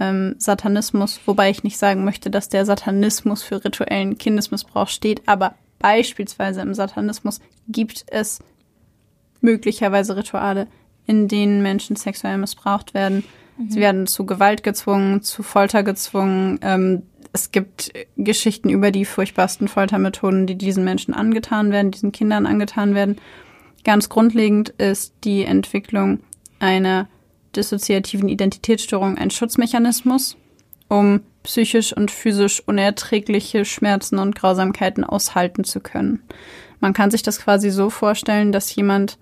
[0.00, 5.54] ähm, Satanismus, wobei ich nicht sagen möchte, dass der Satanismus für rituellen Kindesmissbrauch steht, aber
[5.78, 8.40] beispielsweise im Satanismus gibt es
[9.40, 10.66] möglicherweise Rituale,
[11.06, 13.24] in denen Menschen sexuell missbraucht werden.
[13.58, 13.70] Mhm.
[13.70, 16.58] Sie werden zu Gewalt gezwungen, zu Folter gezwungen.
[16.62, 22.46] Ähm, es gibt Geschichten über die furchtbarsten Foltermethoden, die diesen Menschen angetan werden, diesen Kindern
[22.46, 23.18] angetan werden.
[23.84, 26.20] Ganz grundlegend ist die Entwicklung
[26.58, 27.06] einer
[27.54, 30.36] dissoziativen Identitätsstörung ein Schutzmechanismus,
[30.88, 36.22] um psychisch und physisch unerträgliche Schmerzen und Grausamkeiten aushalten zu können.
[36.80, 39.18] Man kann sich das quasi so vorstellen, dass jemand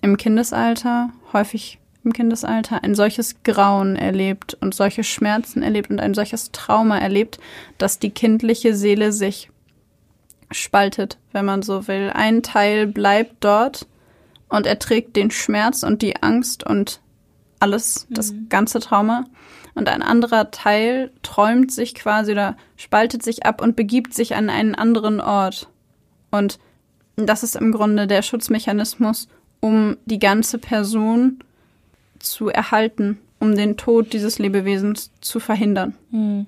[0.00, 6.14] im Kindesalter, häufig im Kindesalter, ein solches Grauen erlebt und solche Schmerzen erlebt und ein
[6.14, 7.38] solches Trauma erlebt,
[7.76, 9.50] dass die kindliche Seele sich
[10.50, 12.10] spaltet, wenn man so will.
[12.14, 13.86] Ein Teil bleibt dort
[14.48, 17.00] und erträgt den Schmerz und die Angst und
[17.60, 18.48] alles, das mhm.
[18.48, 19.24] ganze Trauma
[19.74, 24.50] und ein anderer Teil träumt sich quasi oder spaltet sich ab und begibt sich an
[24.50, 25.68] einen anderen Ort.
[26.30, 26.58] Und
[27.16, 29.28] das ist im Grunde der Schutzmechanismus,
[29.60, 31.42] um die ganze Person
[32.18, 35.94] zu erhalten, um den Tod dieses Lebewesens zu verhindern.
[36.10, 36.46] Mhm.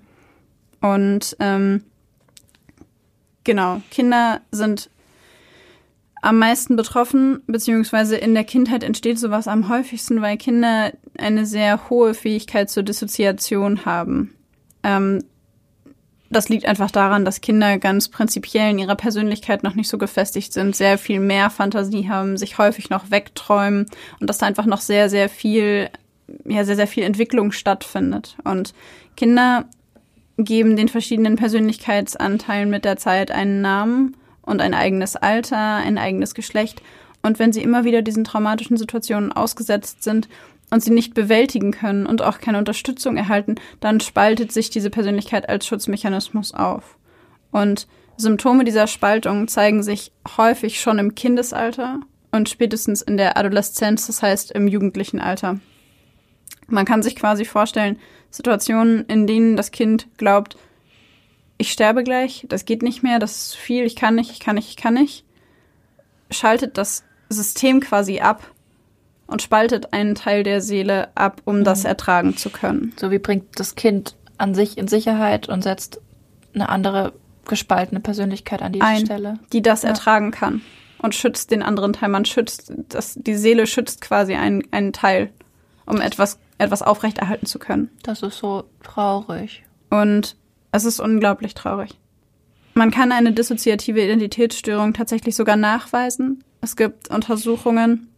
[0.80, 1.84] Und ähm,
[3.44, 4.90] genau, Kinder sind
[6.22, 11.90] am meisten betroffen, beziehungsweise in der Kindheit entsteht sowas am häufigsten, weil Kinder eine sehr
[11.90, 14.32] hohe Fähigkeit zur Dissoziation haben.
[14.84, 15.24] Ähm,
[16.30, 20.52] das liegt einfach daran, dass Kinder ganz prinzipiell in ihrer Persönlichkeit noch nicht so gefestigt
[20.52, 23.86] sind, sehr viel mehr Fantasie haben, sich häufig noch wegträumen
[24.18, 25.90] und dass da einfach noch sehr, sehr viel,
[26.46, 28.36] ja, sehr, sehr viel Entwicklung stattfindet.
[28.44, 28.72] Und
[29.16, 29.66] Kinder
[30.38, 36.34] geben den verschiedenen Persönlichkeitsanteilen mit der Zeit einen Namen und ein eigenes Alter, ein eigenes
[36.34, 36.82] Geschlecht.
[37.22, 40.28] Und wenn sie immer wieder diesen traumatischen Situationen ausgesetzt sind
[40.70, 45.48] und sie nicht bewältigen können und auch keine Unterstützung erhalten, dann spaltet sich diese Persönlichkeit
[45.48, 46.96] als Schutzmechanismus auf.
[47.50, 54.06] Und Symptome dieser Spaltung zeigen sich häufig schon im Kindesalter und spätestens in der Adoleszenz,
[54.06, 55.60] das heißt im jugendlichen Alter.
[56.68, 57.98] Man kann sich quasi vorstellen,
[58.32, 60.56] Situationen, in denen das Kind glaubt,
[61.58, 64.56] ich sterbe gleich, das geht nicht mehr, das ist viel, ich kann nicht, ich kann
[64.56, 65.24] nicht, ich kann nicht,
[66.30, 68.50] schaltet das System quasi ab
[69.26, 71.64] und spaltet einen Teil der Seele ab, um mhm.
[71.64, 72.92] das ertragen zu können.
[72.98, 76.00] So wie bringt das Kind an sich in Sicherheit und setzt
[76.54, 77.12] eine andere
[77.46, 79.38] gespaltene Persönlichkeit an die Ein, Stelle.
[79.52, 79.90] Die das ja.
[79.90, 80.62] ertragen kann
[80.98, 82.08] und schützt den anderen Teil.
[82.08, 85.30] Man schützt, das, die Seele schützt quasi einen, einen Teil,
[85.86, 87.90] um etwas, etwas aufrechterhalten zu können.
[88.02, 89.64] Das ist so traurig.
[89.90, 90.36] Und
[90.70, 91.90] es ist unglaublich traurig.
[92.74, 96.42] Man kann eine dissoziative Identitätsstörung tatsächlich sogar nachweisen.
[96.62, 98.08] Es gibt Untersuchungen,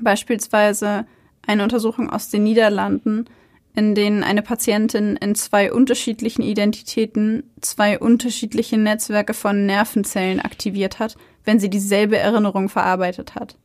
[0.00, 1.06] beispielsweise
[1.46, 3.26] eine Untersuchung aus den Niederlanden,
[3.74, 11.16] in denen eine Patientin in zwei unterschiedlichen Identitäten zwei unterschiedliche Netzwerke von Nervenzellen aktiviert hat,
[11.44, 13.56] wenn sie dieselbe Erinnerung verarbeitet hat.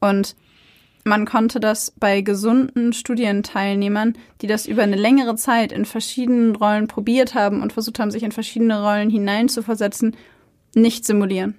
[0.00, 0.36] Und
[1.04, 6.86] man konnte das bei gesunden Studienteilnehmern, die das über eine längere Zeit in verschiedenen Rollen
[6.86, 10.16] probiert haben und versucht haben, sich in verschiedene Rollen hineinzuversetzen,
[10.74, 11.56] nicht simulieren.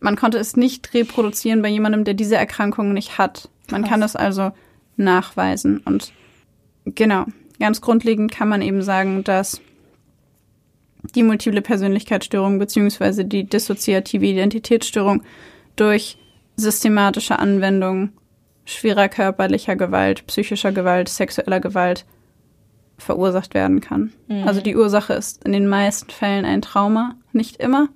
[0.00, 3.48] Man konnte es nicht reproduzieren bei jemandem, der diese Erkrankung nicht hat.
[3.70, 3.90] Man Krass.
[3.90, 4.52] kann das also
[4.96, 6.12] nachweisen und
[6.86, 7.26] Genau.
[7.58, 9.60] Ganz grundlegend kann man eben sagen, dass
[11.14, 15.22] die multiple Persönlichkeitsstörung beziehungsweise die dissoziative Identitätsstörung
[15.74, 16.18] durch
[16.56, 18.10] systematische Anwendung
[18.66, 22.04] schwerer körperlicher Gewalt, psychischer Gewalt, sexueller Gewalt
[22.98, 24.12] verursacht werden kann.
[24.28, 24.46] Mhm.
[24.46, 27.88] Also die Ursache ist in den meisten Fällen ein Trauma, nicht immer,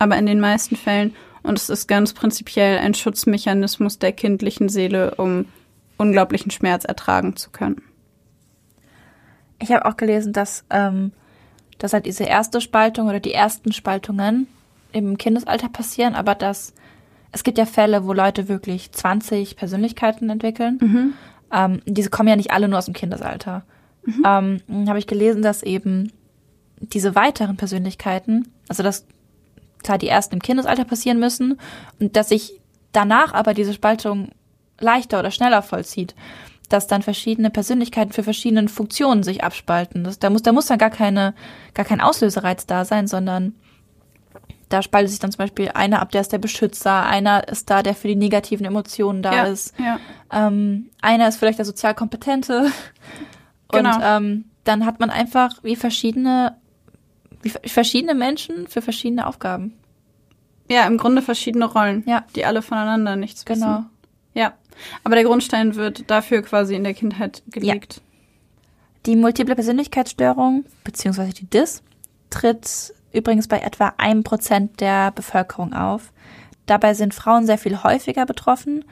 [0.00, 5.14] aber in den meisten Fällen und es ist ganz prinzipiell ein Schutzmechanismus der kindlichen Seele,
[5.14, 5.46] um
[5.96, 7.82] unglaublichen Schmerz ertragen zu können
[9.58, 11.12] ich habe auch gelesen, dass, ähm,
[11.78, 14.48] dass halt diese erste Spaltung oder die ersten Spaltungen
[14.92, 16.74] im Kindesalter passieren, aber dass
[17.36, 20.78] es gibt ja Fälle, wo Leute wirklich 20 Persönlichkeiten entwickeln.
[20.80, 21.12] Mhm.
[21.52, 23.62] Ähm, diese kommen ja nicht alle nur aus dem Kindesalter.
[24.06, 24.22] Mhm.
[24.24, 26.12] Ähm, habe ich gelesen, dass eben
[26.80, 29.06] diese weiteren Persönlichkeiten, also dass
[29.82, 31.58] zwar die ersten im Kindesalter passieren müssen
[32.00, 32.58] und dass sich
[32.92, 34.30] danach aber diese Spaltung
[34.80, 36.14] leichter oder schneller vollzieht
[36.68, 40.02] dass dann verschiedene Persönlichkeiten für verschiedene Funktionen sich abspalten.
[40.02, 41.32] Das, da muss, da muss dann gar keine,
[41.74, 43.54] gar kein Auslösereiz da sein, sondern
[44.68, 47.82] da spaltet sich dann zum Beispiel einer ab, der ist der Beschützer, einer ist da,
[47.82, 49.74] der für die negativen Emotionen da ja, ist.
[49.78, 49.98] Ja.
[50.32, 52.70] Ähm, einer ist vielleicht der sozial Kompetente.
[53.68, 53.96] Genau.
[53.96, 56.56] Und ähm, dann hat man einfach wie verschiedene,
[57.42, 59.74] wie verschiedene Menschen für verschiedene Aufgaben.
[60.70, 62.24] Ja, im Grunde verschiedene Rollen, ja.
[62.36, 63.62] die alle voneinander nichts wissen.
[63.62, 63.84] Genau.
[64.34, 64.54] Ja.
[65.02, 67.94] Aber der Grundstein wird dafür quasi in der Kindheit gelegt.
[67.94, 68.02] Ja.
[69.06, 71.82] Die multiple Persönlichkeitsstörung, beziehungsweise die DIS,
[72.30, 76.12] tritt übrigens bei etwa einem Prozent der Bevölkerung auf.
[76.66, 78.84] Dabei sind Frauen sehr viel häufiger betroffen.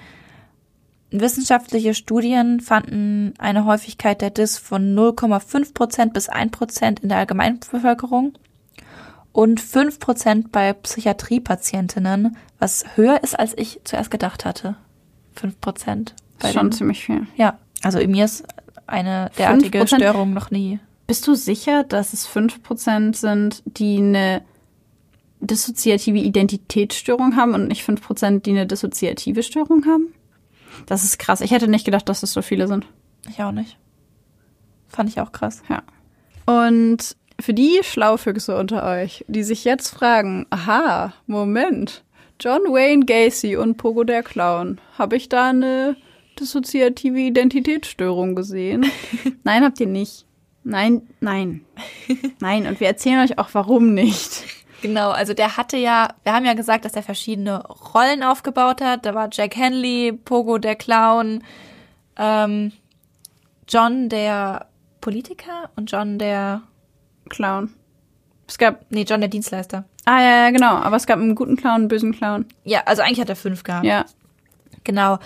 [1.11, 7.19] Wissenschaftliche Studien fanden eine Häufigkeit der DIS von 0,5 Prozent bis 1 Prozent in der
[7.19, 8.33] Allgemeinbevölkerung
[9.33, 14.77] und 5 Prozent bei Psychiatriepatientinnen, was höher ist, als ich zuerst gedacht hatte.
[15.35, 16.15] 5 Prozent.
[16.53, 17.27] Schon ziemlich viel.
[17.37, 18.45] Ja, also in mir ist
[18.87, 20.79] eine derartige Störung noch nie.
[21.07, 24.43] Bist du sicher, dass es 5 Prozent sind, die eine
[25.41, 30.15] dissoziative Identitätsstörung haben und nicht 5 Prozent, die eine dissoziative Störung haben?
[30.87, 31.41] Das ist krass.
[31.41, 32.87] Ich hätte nicht gedacht, dass es so viele sind.
[33.29, 33.79] Ich auch nicht.
[34.89, 35.63] Fand ich auch krass.
[35.69, 35.83] Ja.
[36.47, 42.05] Und für die Schlaufüchse unter euch, die sich jetzt fragen, aha, Moment,
[42.41, 44.81] John Wayne Gacy und Pogo der Clown.
[44.99, 45.97] Habe ich da eine
[46.39, 48.87] dissoziative Identitätsstörung gesehen?
[49.45, 50.27] nein, habt ihr nicht.
[50.65, 51.65] Nein, nein.
[52.41, 54.45] Nein, und wir erzählen euch auch, warum nicht.
[54.81, 59.07] Genau, also der hatte ja, wir haben ja gesagt, dass er verschiedene Rollen aufgebaut hat.
[59.07, 61.43] Da war Jack Henley, Pogo der Clown,
[62.17, 62.73] ähm,
[63.69, 64.67] John der
[65.01, 66.63] Politiker und John der
[67.29, 67.75] Clown.
[68.47, 69.85] Es gab, nee, John der Dienstleister.
[70.05, 70.77] Ah, ja, ja, genau.
[70.77, 72.47] Aber es gab einen guten Clown, einen bösen Clown.
[72.65, 73.87] Ja, also eigentlich hat er fünf gehabt.
[73.87, 74.05] Ja.
[74.85, 75.19] Genau.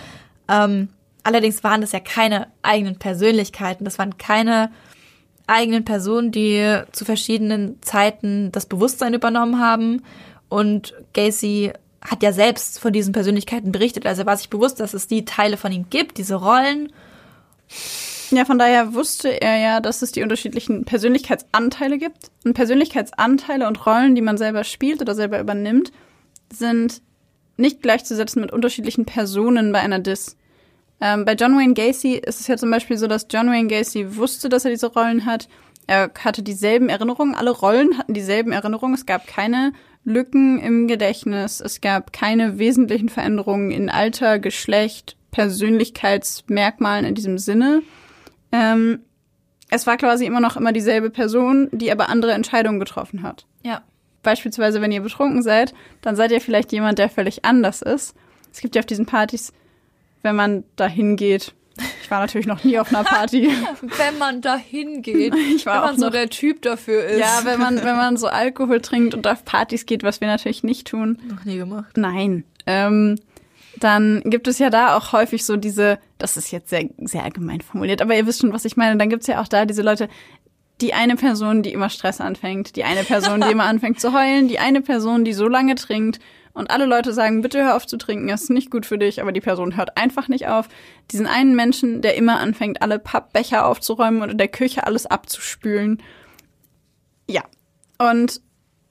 [0.48, 0.88] Ähm,
[1.24, 3.84] allerdings waren das ja keine eigenen Persönlichkeiten.
[3.84, 4.70] Das waren keine
[5.48, 10.02] eigenen Personen, die zu verschiedenen Zeiten das Bewusstsein übernommen haben.
[10.48, 14.06] Und Gacy hat ja selbst von diesen Persönlichkeiten berichtet.
[14.06, 16.92] Also er war sich bewusst, dass es die Teile von ihm gibt, diese Rollen.
[18.30, 22.30] Ja, von daher wusste er ja, dass es die unterschiedlichen Persönlichkeitsanteile gibt.
[22.44, 25.92] Und Persönlichkeitsanteile und Rollen, die man selber spielt oder selber übernimmt,
[26.52, 27.02] sind
[27.56, 30.36] nicht gleichzusetzen mit unterschiedlichen Personen bei einer Dis.
[31.00, 34.16] Ähm, bei John Wayne Gacy ist es ja zum Beispiel so, dass John Wayne Gacy
[34.16, 35.48] wusste, dass er diese Rollen hat.
[35.86, 37.34] Er hatte dieselben Erinnerungen.
[37.34, 38.94] Alle Rollen hatten dieselben Erinnerungen.
[38.94, 39.72] Es gab keine
[40.04, 41.60] Lücken im Gedächtnis.
[41.60, 47.82] Es gab keine wesentlichen Veränderungen in Alter, Geschlecht, Persönlichkeitsmerkmalen in diesem Sinne.
[48.52, 49.00] Ähm,
[49.70, 53.46] es war quasi immer noch immer dieselbe Person, die aber andere Entscheidungen getroffen hat.
[53.62, 53.82] Ja.
[54.22, 58.14] Beispielsweise, wenn ihr betrunken seid, dann seid ihr vielleicht jemand, der völlig anders ist.
[58.52, 59.52] Es gibt ja auf diesen Partys,
[60.22, 61.54] wenn man da hingeht,
[62.02, 63.50] ich war natürlich noch nie auf einer Party.
[63.82, 67.20] wenn man da hingeht, Ich war wenn man auch so noch- der Typ dafür ist.
[67.20, 70.64] Ja, wenn man, wenn man so Alkohol trinkt und auf Partys geht, was wir natürlich
[70.64, 71.18] nicht tun.
[71.28, 71.96] noch nie gemacht.
[71.96, 72.44] Nein.
[72.66, 73.16] Ähm,
[73.78, 77.60] dann gibt es ja da auch häufig so diese, das ist jetzt sehr, sehr allgemein
[77.60, 78.96] formuliert, aber ihr wisst schon, was ich meine.
[78.96, 80.08] Dann gibt es ja auch da diese Leute,
[80.80, 84.48] die eine Person, die immer Stress anfängt, die eine Person, die immer anfängt zu heulen,
[84.48, 86.18] die eine Person, die so lange trinkt
[86.52, 89.20] und alle Leute sagen, bitte hör auf zu trinken, das ist nicht gut für dich,
[89.20, 90.68] aber die Person hört einfach nicht auf.
[91.10, 96.02] Diesen einen Menschen, der immer anfängt, alle Pappbecher aufzuräumen und in der Küche alles abzuspülen.
[97.28, 97.44] Ja.
[97.98, 98.40] Und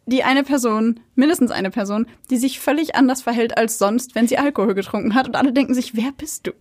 [0.07, 4.37] die eine Person, mindestens eine Person, die sich völlig anders verhält als sonst, wenn sie
[4.37, 6.51] Alkohol getrunken hat und alle denken sich, wer bist du?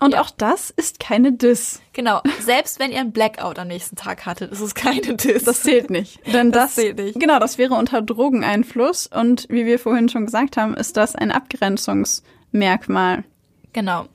[0.00, 1.80] Und auch das ist keine Diss.
[1.92, 2.20] Genau.
[2.40, 5.42] Selbst wenn ihr einen Blackout am nächsten Tag hattet, ist es keine Diss.
[5.44, 6.20] Das zählt nicht.
[6.32, 7.18] Denn das, Das zählt nicht.
[7.18, 11.32] Genau, das wäre unter Drogeneinfluss und wie wir vorhin schon gesagt haben, ist das ein
[11.32, 13.24] Abgrenzungsmerkmal.
[13.72, 14.06] genau.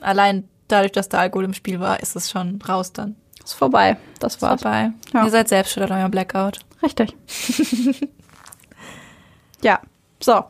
[0.00, 3.16] Allein dadurch, dass der Alkohol im Spiel war, ist es schon raus dann.
[3.42, 3.96] Ist vorbei.
[4.20, 4.62] Das war's.
[4.62, 4.92] Vorbei.
[5.12, 5.24] Ja.
[5.24, 6.58] Ihr seid selbst schuld an eurem Blackout.
[6.82, 7.16] Richtig.
[9.62, 9.80] ja,
[10.22, 10.44] so.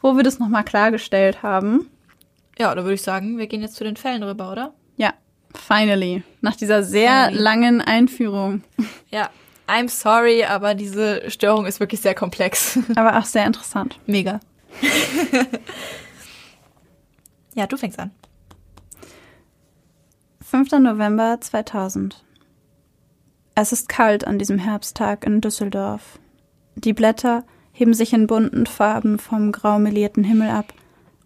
[0.00, 1.88] Wo wir das nochmal klargestellt haben,
[2.58, 4.74] Ja, da würde ich sagen, wir gehen jetzt zu den Fällen rüber, oder?
[4.96, 5.12] ja,
[5.54, 7.42] finally, nach dieser sehr Finally.
[7.42, 8.62] langen Einführung,
[9.10, 9.30] Ja.
[9.66, 12.78] I'm sorry, aber diese Störung ist wirklich sehr komplex.
[12.96, 13.98] aber auch sehr interessant.
[14.06, 14.40] Mega.
[17.54, 18.10] ja, du fängst an.
[20.42, 20.70] 5.
[20.72, 22.22] November 2000.
[23.54, 26.18] Es ist kalt an diesem Herbsttag in Düsseldorf.
[26.74, 30.74] Die Blätter heben sich in bunten Farben vom grau melierten Himmel ab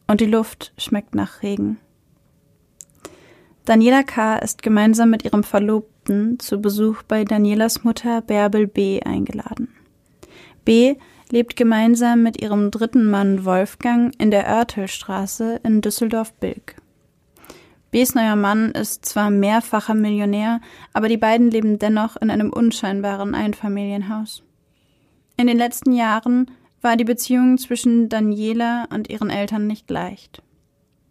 [0.08, 1.78] und die Luft schmeckt nach Regen.
[3.64, 4.36] Daniela K.
[4.38, 9.00] ist gemeinsam mit ihrem Verlobten zu Besuch bei Danielas Mutter Bärbel B.
[9.02, 9.68] eingeladen.
[10.64, 10.96] B.
[11.30, 16.76] lebt gemeinsam mit ihrem dritten Mann Wolfgang in der Oertelstraße in Düsseldorf-Bilk.
[17.90, 20.60] Bs neuer Mann ist zwar mehrfacher Millionär,
[20.92, 24.42] aber die beiden leben dennoch in einem unscheinbaren Einfamilienhaus.
[25.36, 30.42] In den letzten Jahren war die Beziehung zwischen Daniela und ihren Eltern nicht leicht.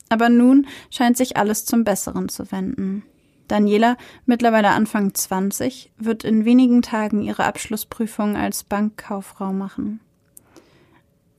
[0.09, 3.03] Aber nun scheint sich alles zum Besseren zu wenden.
[3.47, 10.01] Daniela, mittlerweile Anfang 20, wird in wenigen Tagen ihre Abschlussprüfung als Bankkauffrau machen.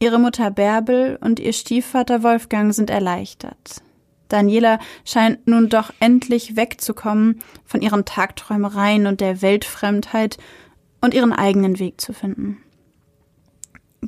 [0.00, 3.82] Ihre Mutter Bärbel und ihr Stiefvater Wolfgang sind erleichtert.
[4.28, 10.38] Daniela scheint nun doch endlich wegzukommen von ihren Tagträumereien und der Weltfremdheit
[11.00, 12.58] und ihren eigenen Weg zu finden.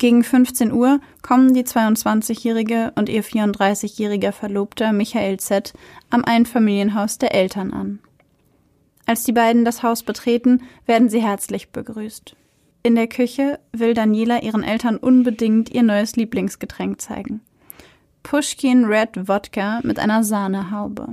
[0.01, 5.75] Gegen 15 Uhr kommen die 22-jährige und ihr 34-jähriger Verlobter Michael Z.
[6.09, 7.99] am Einfamilienhaus der Eltern an.
[9.05, 12.35] Als die beiden das Haus betreten, werden sie herzlich begrüßt.
[12.83, 17.43] In der Küche will Daniela ihren Eltern unbedingt ihr neues Lieblingsgetränk zeigen.
[18.23, 21.09] Pushkin Red Wodka mit einer Sahnehaube.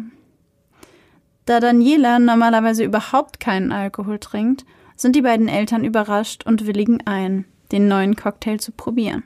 [1.44, 7.44] Da Daniela normalerweise überhaupt keinen Alkohol trinkt, sind die beiden Eltern überrascht und willigen ein,
[7.72, 9.24] den neuen Cocktail zu probieren.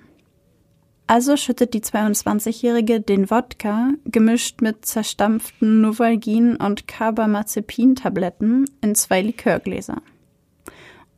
[1.07, 10.01] Also schüttet die 22-Jährige den Wodka, gemischt mit zerstampften Novalgin und Carbamazepin-Tabletten, in zwei Likörgläser.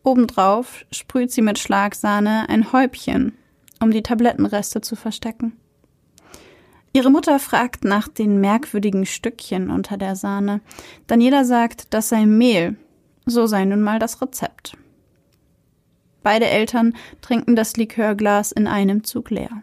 [0.01, 3.37] Obendrauf sprüht sie mit Schlagsahne ein Häubchen,
[3.79, 5.53] um die Tablettenreste zu verstecken.
[6.91, 10.61] Ihre Mutter fragt nach den merkwürdigen Stückchen unter der Sahne.
[11.07, 12.77] Daniela sagt, das sei Mehl.
[13.25, 14.77] So sei nun mal das Rezept.
[16.23, 19.61] Beide Eltern trinken das Likörglas in einem Zug leer.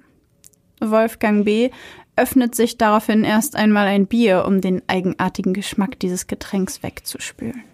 [0.80, 1.70] Wolfgang B.
[2.16, 7.64] öffnet sich daraufhin erst einmal ein Bier, um den eigenartigen Geschmack dieses Getränks wegzuspülen,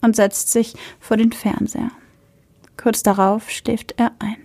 [0.00, 1.90] und setzt sich vor den Fernseher.
[2.76, 4.36] Kurz darauf schläft er ein.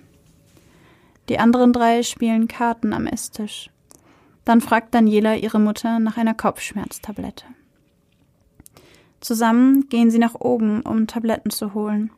[1.29, 3.69] Die anderen drei spielen Karten am Esstisch.
[4.45, 7.45] Dann fragt Daniela ihre Mutter nach einer Kopfschmerztablette.
[9.19, 12.11] Zusammen gehen sie nach oben, um Tabletten zu holen.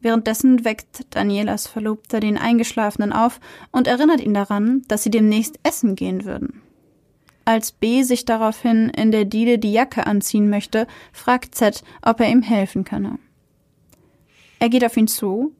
[0.00, 3.40] Währenddessen weckt Danielas Verlobter den Eingeschlafenen auf
[3.72, 6.62] und erinnert ihn daran, dass sie demnächst essen gehen würden.
[7.44, 12.28] Als B sich daraufhin in der Diele die Jacke anziehen möchte, fragt Z, ob er
[12.28, 13.18] ihm helfen könne.
[14.58, 15.52] Er geht auf ihn zu,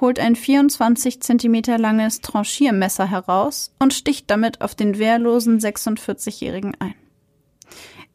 [0.00, 6.94] holt ein 24 Zentimeter langes Tranchiermesser heraus und sticht damit auf den wehrlosen 46-Jährigen ein.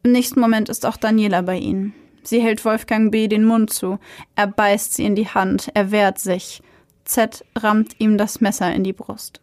[0.04, 1.94] Im nächsten Moment ist auch Daniela bei ihnen.
[2.28, 3.26] Sie hält Wolfgang B.
[3.26, 3.98] den Mund zu.
[4.36, 5.70] Er beißt sie in die Hand.
[5.72, 6.62] Er wehrt sich.
[7.06, 9.40] Z rammt ihm das Messer in die Brust.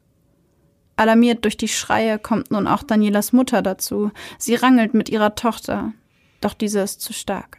[0.96, 4.12] Alarmiert durch die Schreie kommt nun auch Danielas Mutter dazu.
[4.38, 5.94] Sie rangelt mit ihrer Tochter.
[6.42, 7.58] Doch diese ist zu stark.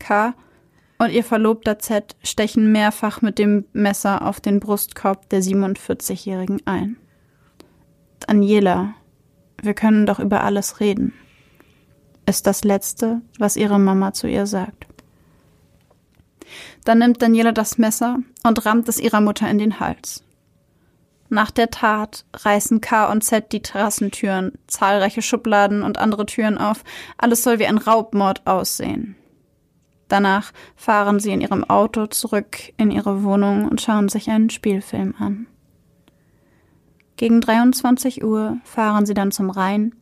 [0.00, 0.34] K.
[0.98, 6.96] und ihr Verlobter Z stechen mehrfach mit dem Messer auf den Brustkorb der 47-Jährigen ein.
[8.18, 8.94] Daniela,
[9.62, 11.12] wir können doch über alles reden
[12.26, 14.86] ist das Letzte, was ihre Mama zu ihr sagt.
[16.84, 20.24] Dann nimmt Daniela das Messer und rammt es ihrer Mutter in den Hals.
[21.28, 26.84] Nach der Tat reißen K und Z die Terrassentüren, zahlreiche Schubladen und andere Türen auf.
[27.16, 29.16] Alles soll wie ein Raubmord aussehen.
[30.08, 35.14] Danach fahren sie in ihrem Auto zurück in ihre Wohnung und schauen sich einen Spielfilm
[35.18, 35.46] an.
[37.16, 39.94] Gegen 23 Uhr fahren sie dann zum Rhein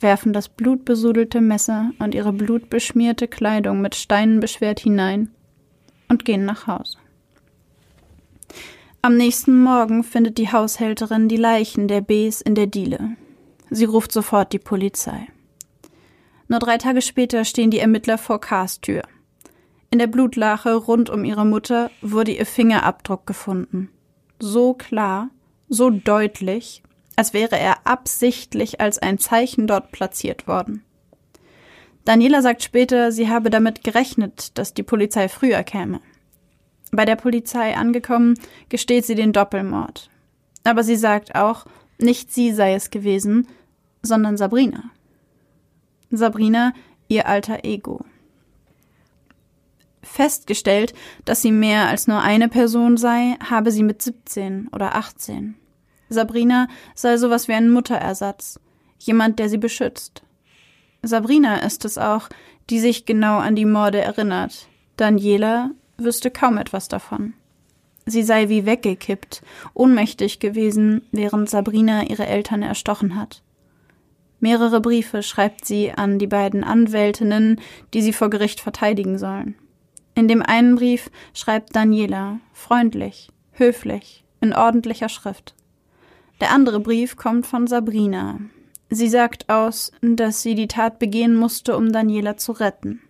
[0.00, 5.30] werfen das blutbesudelte Messer und ihre blutbeschmierte Kleidung mit Steinen beschwert hinein
[6.08, 6.98] und gehen nach Hause.
[9.02, 13.16] Am nächsten Morgen findet die Haushälterin die Leichen der Bs in der Diele.
[13.70, 15.28] Sie ruft sofort die Polizei.
[16.48, 19.02] Nur drei Tage später stehen die Ermittler vor Kars Tür.
[19.90, 23.88] In der Blutlache rund um ihre Mutter wurde ihr Fingerabdruck gefunden.
[24.38, 25.30] So klar,
[25.68, 26.82] so deutlich,
[27.16, 30.84] als wäre er absichtlich als ein Zeichen dort platziert worden.
[32.04, 36.00] Daniela sagt später, sie habe damit gerechnet, dass die Polizei früher käme.
[36.92, 38.34] Bei der Polizei angekommen,
[38.68, 40.10] gesteht sie den Doppelmord.
[40.64, 41.66] Aber sie sagt auch,
[41.98, 43.46] nicht sie sei es gewesen,
[44.02, 44.84] sondern Sabrina.
[46.10, 46.72] Sabrina,
[47.08, 48.04] ihr alter Ego.
[50.02, 50.94] Festgestellt,
[51.24, 55.54] dass sie mehr als nur eine Person sei, habe sie mit 17 oder 18.
[56.10, 58.60] Sabrina sei sowas wie ein Mutterersatz,
[58.98, 60.22] jemand, der sie beschützt.
[61.02, 62.28] Sabrina ist es auch,
[62.68, 64.68] die sich genau an die Morde erinnert.
[64.96, 67.32] Daniela wüsste kaum etwas davon.
[68.06, 69.42] Sie sei wie weggekippt,
[69.72, 73.42] ohnmächtig gewesen, während Sabrina ihre Eltern erstochen hat.
[74.40, 77.60] Mehrere Briefe schreibt sie an die beiden Anwältinnen,
[77.94, 79.54] die sie vor Gericht verteidigen sollen.
[80.14, 85.54] In dem einen Brief schreibt Daniela freundlich, höflich, in ordentlicher Schrift.
[86.40, 88.40] Der andere Brief kommt von Sabrina.
[88.88, 93.00] Sie sagt aus, dass sie die Tat begehen musste, um Daniela zu retten.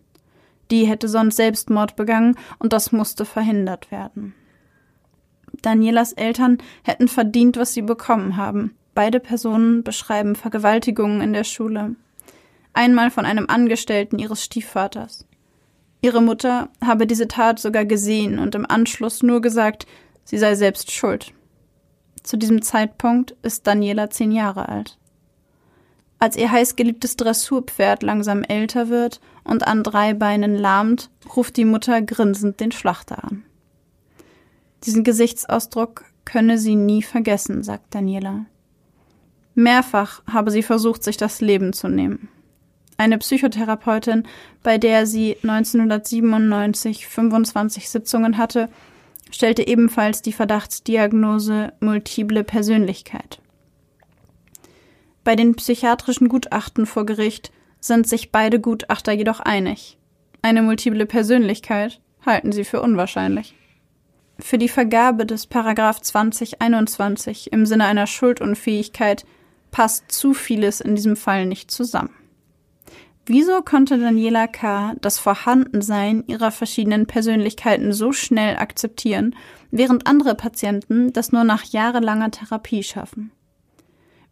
[0.70, 4.35] Die hätte sonst Selbstmord begangen und das musste verhindert werden.
[5.62, 8.76] Danielas Eltern hätten verdient, was sie bekommen haben.
[8.95, 11.95] Beide Personen beschreiben Vergewaltigungen in der Schule.
[12.72, 15.26] Einmal von einem Angestellten ihres Stiefvaters.
[16.03, 19.87] Ihre Mutter habe diese Tat sogar gesehen und im Anschluss nur gesagt,
[20.24, 21.33] sie sei selbst schuld.
[22.23, 24.99] Zu diesem Zeitpunkt ist Daniela zehn Jahre alt.
[26.18, 32.03] Als ihr heißgeliebtes Dressurpferd langsam älter wird und an drei Beinen lahmt, ruft die Mutter
[32.03, 33.45] grinsend den Schlachter an.
[34.85, 38.45] Diesen Gesichtsausdruck könne sie nie vergessen, sagt Daniela.
[39.55, 42.29] Mehrfach habe sie versucht, sich das Leben zu nehmen.
[42.99, 44.25] Eine Psychotherapeutin,
[44.62, 48.68] bei der sie 1997 25 Sitzungen hatte,
[49.31, 53.41] stellte ebenfalls die Verdachtsdiagnose multiple Persönlichkeit.
[55.24, 59.99] Bei den psychiatrischen Gutachten vor Gericht sind sich beide Gutachter jedoch einig.
[60.43, 63.55] Eine multiple Persönlichkeit halten sie für unwahrscheinlich.
[64.39, 69.24] Für die Vergabe des Paragraph 2021 im Sinne einer Schuldunfähigkeit
[69.70, 72.14] passt zu vieles in diesem Fall nicht zusammen.
[73.27, 74.95] Wieso konnte Daniela K.
[75.01, 79.37] das Vorhandensein ihrer verschiedenen Persönlichkeiten so schnell akzeptieren,
[79.71, 83.31] während andere Patienten das nur nach jahrelanger Therapie schaffen?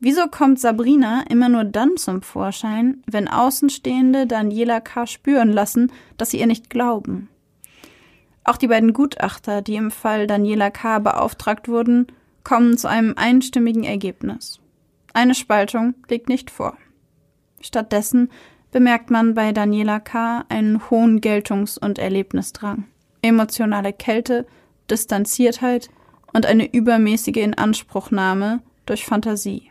[0.01, 5.07] Wieso kommt Sabrina immer nur dann zum Vorschein, wenn Außenstehende Daniela K.
[5.07, 7.29] spüren lassen, dass sie ihr nicht glauben?
[8.45, 11.01] Auch die beiden Gutachter, die im Fall Daniela K.
[11.01, 12.07] beauftragt wurden,
[12.45, 14.61] kommen zu einem einstimmigen Ergebnis.
[15.13, 16.79] Eine Spaltung liegt nicht vor.
[17.61, 18.31] Stattdessen
[18.71, 20.45] bemerkt man bei Daniela K.
[20.49, 22.85] einen hohen Geltungs- und Erlebnisdrang,
[23.23, 24.47] emotionale Kälte,
[24.91, 25.89] Distanziertheit
[26.33, 29.71] und eine übermäßige Inanspruchnahme durch Fantasie.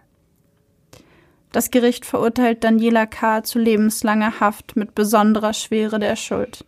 [1.52, 3.44] Das Gericht verurteilt Daniela K.
[3.44, 6.66] zu lebenslanger Haft mit besonderer Schwere der Schuld.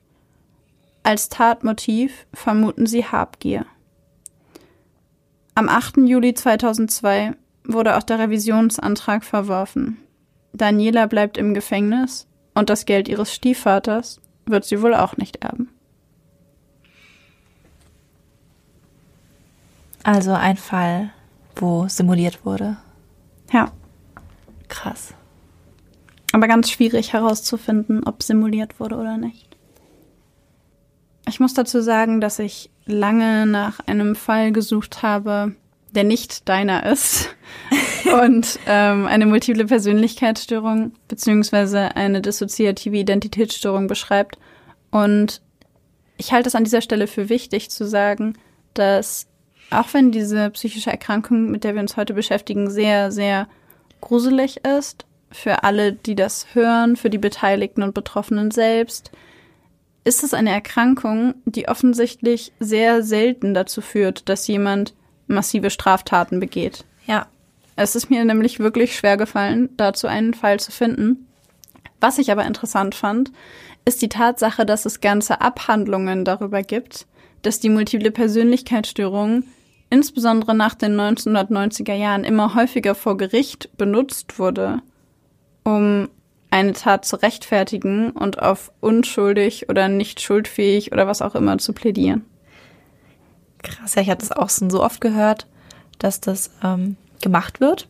[1.04, 3.66] Als Tatmotiv vermuten sie Habgier.
[5.56, 5.98] Am 8.
[5.98, 7.34] Juli 2002
[7.66, 9.98] wurde auch der Revisionsantrag verworfen.
[10.54, 15.70] Daniela bleibt im Gefängnis und das Geld ihres Stiefvaters wird sie wohl auch nicht erben.
[20.04, 21.12] Also ein Fall,
[21.56, 22.78] wo simuliert wurde.
[23.52, 23.72] Ja.
[24.68, 25.14] Krass.
[26.32, 29.58] Aber ganz schwierig herauszufinden, ob simuliert wurde oder nicht.
[31.28, 35.56] Ich muss dazu sagen, dass ich lange nach einem Fall gesucht habe,
[35.92, 37.36] der nicht deiner ist
[38.24, 44.38] und ähm, eine multiple Persönlichkeitsstörung beziehungsweise eine dissoziative Identitätsstörung beschreibt.
[44.92, 45.42] Und
[46.18, 48.38] ich halte es an dieser Stelle für wichtig zu sagen,
[48.74, 49.28] dass
[49.72, 53.48] auch wenn diese psychische Erkrankung, mit der wir uns heute beschäftigen, sehr, sehr
[54.02, 59.12] gruselig ist, für alle, die das hören, für die Beteiligten und Betroffenen selbst,
[60.04, 64.96] ist es eine Erkrankung, die offensichtlich sehr selten dazu führt, dass jemand
[65.30, 66.86] massive Straftaten begeht.
[67.06, 67.28] Ja.
[67.76, 71.28] Es ist mir nämlich wirklich schwer gefallen, dazu einen Fall zu finden.
[72.02, 73.32] Was ich aber interessant fand,
[73.86, 77.08] ist die Tatsache, dass es ganze Abhandlungen darüber gibt,
[77.42, 79.44] dass die multiple Persönlichkeitsstörung
[79.90, 84.82] insbesondere nach den 1990er Jahren immer häufiger vor Gericht benutzt wurde,
[85.64, 86.10] um
[86.52, 91.74] eine Tat zu rechtfertigen und auf unschuldig oder nicht schuldfähig oder was auch immer zu
[91.74, 92.26] plädieren.
[93.64, 95.48] Krass, ja, ich hatte es auch schon so oft gehört,
[95.98, 97.88] dass das ähm, gemacht wird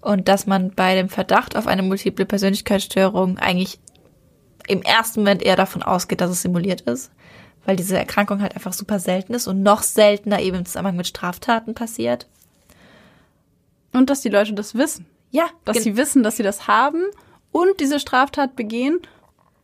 [0.00, 3.78] und dass man bei dem Verdacht auf eine multiple Persönlichkeitsstörung eigentlich
[4.66, 7.10] im ersten Moment eher davon ausgeht, dass es simuliert ist,
[7.64, 11.06] weil diese Erkrankung halt einfach super selten ist und noch seltener eben im Zusammenhang mit
[11.06, 12.26] Straftaten passiert.
[13.92, 15.06] Und dass die Leute das wissen.
[15.32, 17.02] Ja, dass sie wissen, dass sie das haben
[17.52, 19.00] und diese Straftat begehen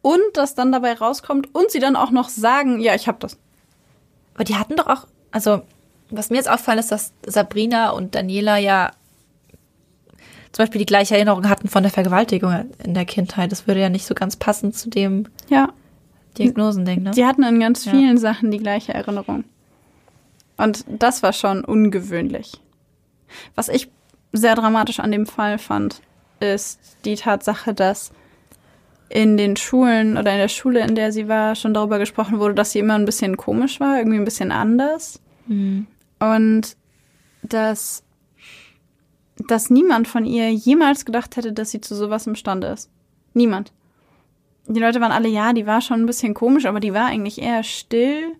[0.02, 3.38] und das dann dabei rauskommt und sie dann auch noch sagen, ja, ich habe das.
[4.36, 5.62] Aber die hatten doch auch, also
[6.10, 8.90] was mir jetzt auffallen ist, dass Sabrina und Daniela ja
[10.52, 13.50] zum Beispiel die gleiche Erinnerung hatten von der Vergewaltigung in der Kindheit.
[13.50, 15.70] Das würde ja nicht so ganz passen zu dem ja.
[16.38, 17.10] Diagnosending, ne?
[17.12, 18.18] Die hatten in ganz vielen ja.
[18.18, 19.44] Sachen die gleiche Erinnerung.
[20.58, 22.52] Und das war schon ungewöhnlich.
[23.54, 23.90] Was ich
[24.32, 26.02] sehr dramatisch an dem Fall fand,
[26.40, 28.12] ist die Tatsache, dass
[29.08, 32.54] in den Schulen oder in der Schule, in der sie war, schon darüber gesprochen wurde,
[32.54, 35.20] dass sie immer ein bisschen komisch war, irgendwie ein bisschen anders.
[35.46, 35.86] Mhm.
[36.18, 36.76] Und
[37.42, 38.02] dass,
[39.36, 42.90] dass niemand von ihr jemals gedacht hätte, dass sie zu sowas imstande ist.
[43.34, 43.72] Niemand.
[44.66, 47.40] Die Leute waren alle, ja, die war schon ein bisschen komisch, aber die war eigentlich
[47.40, 48.32] eher still.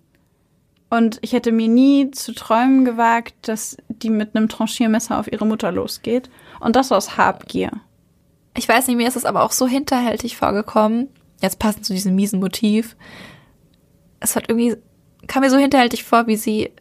[0.90, 5.46] Und ich hätte mir nie zu träumen gewagt, dass die mit einem Tranchiermesser auf ihre
[5.46, 6.30] Mutter losgeht.
[6.58, 7.70] Und das aus Habgier.
[8.56, 11.08] Ich weiß nicht, mir ist es aber auch so hinterhältig vorgekommen.
[11.40, 12.96] Jetzt passend zu diesem miesen Motiv.
[14.20, 14.76] Es hat irgendwie,
[15.26, 16.72] kam mir so hinterhältig vor, wie sie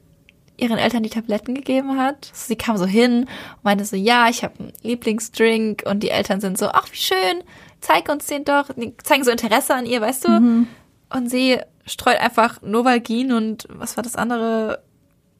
[0.57, 2.32] ihren Eltern die Tabletten gegeben hat.
[2.34, 3.21] Sie kam so hin
[3.55, 6.97] und meinte so, ja, ich habe einen Lieblingsdrink und die Eltern sind so, ach, wie
[6.97, 7.43] schön,
[7.82, 8.69] zeig uns den doch.
[8.76, 10.30] Die zeigen so Interesse an ihr, weißt du?
[10.30, 10.67] Mhm.
[11.09, 14.82] Und sie streut einfach Novalgin und was war das andere?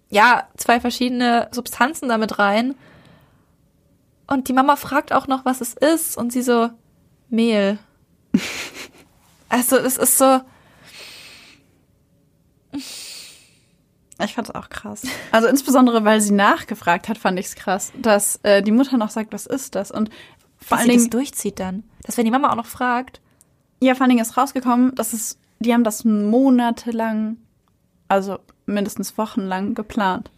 [0.10, 2.76] Ja, zwei verschiedene Substanzen damit rein.
[4.28, 6.18] Und die Mama fragt auch noch, was es ist.
[6.18, 6.70] Und sie so,
[7.30, 7.80] Mehl.
[9.50, 10.42] also, es ist so.
[14.24, 15.04] Ich fand es auch krass.
[15.32, 19.10] Also insbesondere, weil sie nachgefragt hat, fand ich es krass, dass äh, die Mutter noch
[19.10, 19.92] sagt, was ist das?
[19.92, 20.10] Und
[20.58, 23.22] vor allen Dingen durchzieht dann, dass wenn die Mama auch noch fragt.
[23.82, 27.38] Ja, vor allen Dingen ist rausgekommen, dass es, die haben das monatelang,
[28.08, 30.32] also mindestens wochenlang geplant.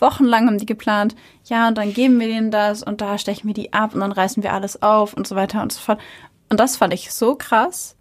[0.00, 3.54] Wochenlang haben die geplant, ja, und dann geben wir denen das und da stechen wir
[3.54, 6.00] die ab und dann reißen wir alles auf und so weiter und so fort.
[6.48, 7.96] Und das fand ich so krass,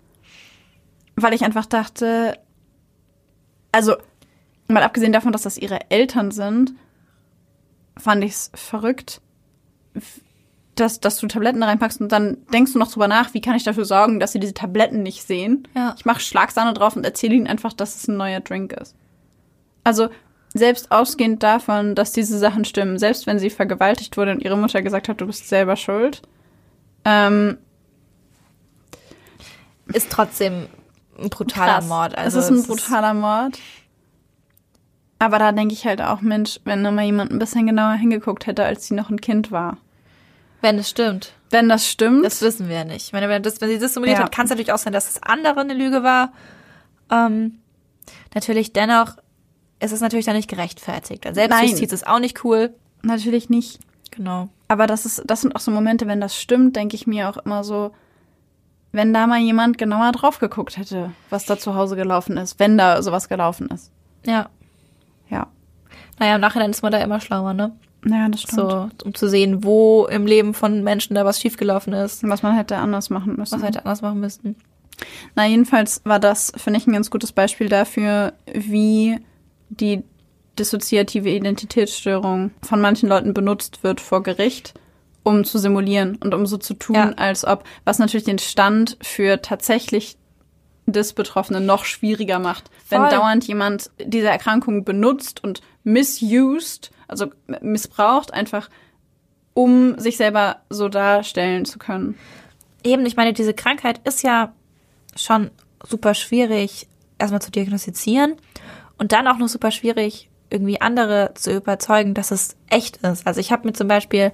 [1.15, 2.37] weil ich einfach dachte,
[3.71, 3.95] also
[4.67, 6.73] mal abgesehen davon, dass das ihre Eltern sind,
[7.97, 9.21] fand ich es verrückt,
[10.75, 13.63] dass, dass du Tabletten reinpackst und dann denkst du noch drüber nach, wie kann ich
[13.63, 15.67] dafür sorgen, dass sie diese Tabletten nicht sehen.
[15.75, 15.95] Ja.
[15.97, 18.95] Ich mache Schlagsahne drauf und erzähle ihnen einfach, dass es ein neuer Drink ist.
[19.83, 20.09] Also
[20.59, 24.81] selbst ausgehend davon, dass diese Sachen stimmen, selbst wenn sie vergewaltigt wurde und ihre Mutter
[24.81, 26.21] gesagt hat, du bist selber schuld,
[27.05, 27.57] ähm,
[29.87, 30.67] ist trotzdem
[31.17, 31.87] ein brutaler krass.
[31.87, 32.17] Mord.
[32.17, 33.57] Also es ist ein brutaler Mord.
[35.17, 38.47] Aber da denke ich halt auch, Mensch, wenn da mal jemand ein bisschen genauer hingeguckt
[38.47, 39.77] hätte, als sie noch ein Kind war.
[40.61, 41.33] Wenn es stimmt.
[41.49, 42.25] Wenn das stimmt.
[42.25, 43.07] Das wissen wir ja nicht.
[43.07, 44.25] Ich meine, wenn, das, wenn sie das simuliert ja.
[44.25, 46.31] hat, kann es natürlich auch sein, dass das andere eine Lüge war.
[47.11, 47.59] Ähm,
[48.33, 49.17] natürlich dennoch
[49.79, 51.27] ist es natürlich dann nicht gerechtfertigt.
[51.31, 52.73] Selbstjustiz ist auch nicht cool.
[53.01, 53.79] Natürlich nicht.
[54.11, 54.49] Genau.
[54.67, 57.37] Aber das ist, das sind auch so Momente, wenn das stimmt, denke ich mir auch
[57.37, 57.91] immer so,
[58.91, 62.77] wenn da mal jemand genauer drauf geguckt hätte, was da zu Hause gelaufen ist, wenn
[62.77, 63.91] da sowas gelaufen ist.
[64.25, 64.49] Ja.
[65.29, 65.47] Ja.
[66.17, 67.71] Naja, im Nachhinein ist man da immer schlauer, ne?
[68.05, 68.59] Ja, das stimmt.
[68.59, 72.27] So, um zu sehen, wo im Leben von Menschen da was schiefgelaufen ist.
[72.27, 73.55] Was man hätte anders machen müssen.
[73.55, 74.55] Was hätte anders machen müssen.
[75.35, 79.19] Na, jedenfalls war das, finde ich, ein ganz gutes Beispiel dafür, wie
[79.69, 80.03] die
[80.57, 84.73] dissoziative Identitätsstörung von manchen Leuten benutzt wird vor Gericht,
[85.23, 87.11] um zu simulieren und um so zu tun, Ja.
[87.11, 90.17] als ob, was natürlich den Stand für tatsächlich
[90.85, 92.69] des Betroffenen noch schwieriger macht.
[92.89, 93.09] Wenn Voll.
[93.09, 97.27] dauernd jemand diese Erkrankung benutzt und misused, also
[97.61, 98.69] missbraucht, einfach
[99.53, 102.17] um sich selber so darstellen zu können.
[102.83, 104.53] Eben, ich meine, diese Krankheit ist ja
[105.15, 105.51] schon
[105.85, 108.35] super schwierig erstmal zu diagnostizieren
[108.99, 113.25] und dann auch noch super schwierig, irgendwie andere zu überzeugen, dass es echt ist.
[113.25, 114.31] Also ich habe mir zum Beispiel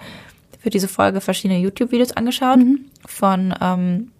[0.59, 2.59] für diese Folge verschiedene YouTube-Videos angeschaut
[3.05, 4.11] von ähm,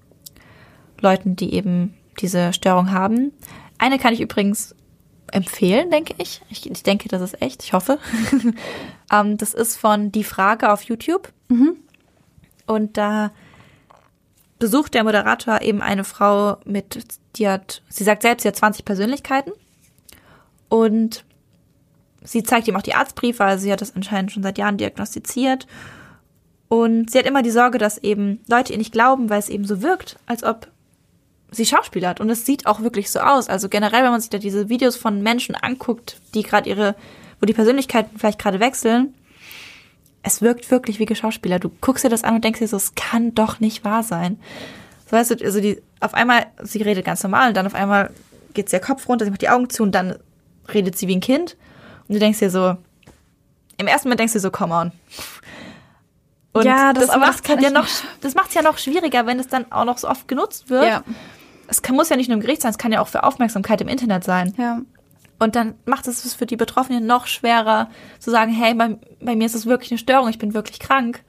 [1.01, 3.31] Leuten, die eben diese Störung haben.
[3.77, 4.75] Eine kann ich übrigens
[5.31, 6.41] empfehlen, denke ich.
[6.49, 7.63] Ich, ich denke, das ist echt.
[7.63, 7.99] Ich hoffe.
[9.11, 11.31] ähm, das ist von Die Frage auf YouTube.
[12.67, 13.31] Und da
[14.59, 17.03] besucht der Moderator eben eine Frau mit,
[17.35, 19.51] die hat, sie sagt selbst, sie hat 20 Persönlichkeiten.
[20.69, 21.23] Und
[22.23, 25.67] sie zeigt ihm auch die Arztbriefe, also sie hat das anscheinend schon seit Jahren diagnostiziert.
[26.67, 29.65] Und sie hat immer die Sorge, dass eben Leute ihr nicht glauben, weil es eben
[29.65, 30.67] so wirkt, als ob
[31.51, 32.19] sie schauspielert.
[32.19, 33.49] Und es sieht auch wirklich so aus.
[33.49, 36.95] Also generell, wenn man sich da diese Videos von Menschen anguckt, die gerade ihre,
[37.39, 39.13] wo die Persönlichkeiten vielleicht gerade wechseln,
[40.23, 41.59] es wirkt wirklich wie Geschauspieler.
[41.59, 44.39] Du guckst dir das an und denkst dir so, es kann doch nicht wahr sein.
[45.05, 48.09] So weißt du, also die, auf einmal, sie redet ganz normal und dann auf einmal
[48.55, 50.15] geht der Kopf runter, sie macht die Augen zu und dann
[50.73, 51.55] redet sie wie ein Kind.
[52.07, 52.75] Und du denkst dir so,
[53.77, 54.91] im ersten Moment denkst du so, come on.
[56.53, 57.87] Und Ja, das- das, macht ja noch,
[58.21, 60.85] das macht es ja noch schwieriger, wenn es dann auch noch so oft genutzt wird.
[60.85, 61.03] Ja.
[61.67, 63.81] Es kann, muss ja nicht nur im Gericht sein, es kann ja auch für Aufmerksamkeit
[63.81, 64.53] im Internet sein.
[64.57, 64.81] Ja.
[65.39, 67.89] Und dann macht es es für die Betroffenen noch schwerer
[68.19, 71.23] zu sagen, hey, bei, bei mir ist es wirklich eine Störung, ich bin wirklich krank.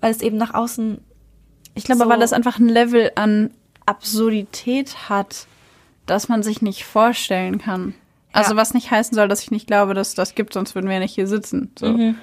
[0.00, 1.02] Weil es eben nach außen.
[1.74, 3.50] Ich glaube, so- weil das einfach ein Level an
[3.86, 5.46] Absurdität hat,
[6.06, 7.94] das man sich nicht vorstellen kann.
[8.32, 10.94] Also was nicht heißen soll, dass ich nicht glaube, dass das gibt, sonst würden wir
[10.94, 11.70] ja nicht hier sitzen.
[11.78, 11.86] So.
[11.86, 12.16] Mhm.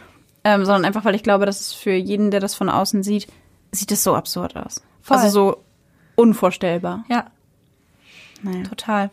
[0.44, 3.28] Ähm, sondern einfach, weil ich glaube, dass es für jeden, der das von außen sieht,
[3.72, 4.82] sieht es so absurd aus.
[5.02, 5.18] Voll.
[5.18, 5.64] Also so
[6.16, 7.04] unvorstellbar.
[7.10, 7.28] Ja,
[8.42, 8.64] Naja.
[8.64, 9.10] total.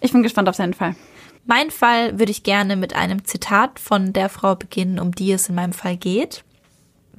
[0.00, 0.94] Ich bin gespannt auf seinen Fall.
[1.44, 5.48] Mein Fall würde ich gerne mit einem Zitat von der Frau beginnen, um die es
[5.48, 6.44] in meinem Fall geht.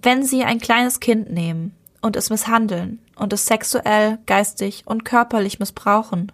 [0.02, 5.60] Wenn Sie ein kleines Kind nehmen und es misshandeln und es sexuell, geistig und körperlich
[5.60, 6.32] missbrauchen,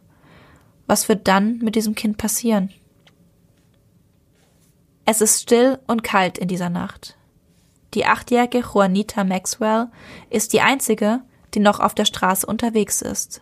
[0.89, 2.71] was wird dann mit diesem Kind passieren?
[5.05, 7.15] Es ist still und kalt in dieser Nacht.
[7.93, 9.89] Die achtjährige Juanita Maxwell
[10.31, 11.21] ist die einzige,
[11.53, 13.41] die noch auf der Straße unterwegs ist.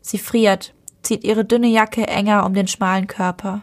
[0.00, 3.62] Sie friert, zieht ihre dünne Jacke enger um den schmalen Körper.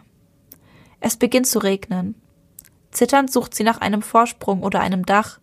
[1.00, 2.14] Es beginnt zu regnen.
[2.92, 5.38] Zitternd sucht sie nach einem Vorsprung oder einem Dach,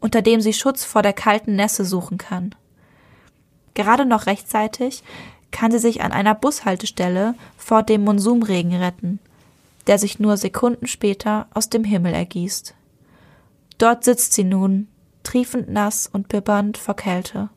[0.00, 2.54] unter dem sie Schutz vor der kalten Nässe suchen kann.
[3.72, 5.02] Gerade noch rechtzeitig
[5.52, 9.20] kann sie sich an einer Bushaltestelle vor dem Monsumregen retten,
[9.86, 12.74] der sich nur Sekunden später aus dem Himmel ergießt.
[13.78, 14.88] Dort sitzt sie nun,
[15.22, 17.50] triefend nass und bibbernd vor Kälte.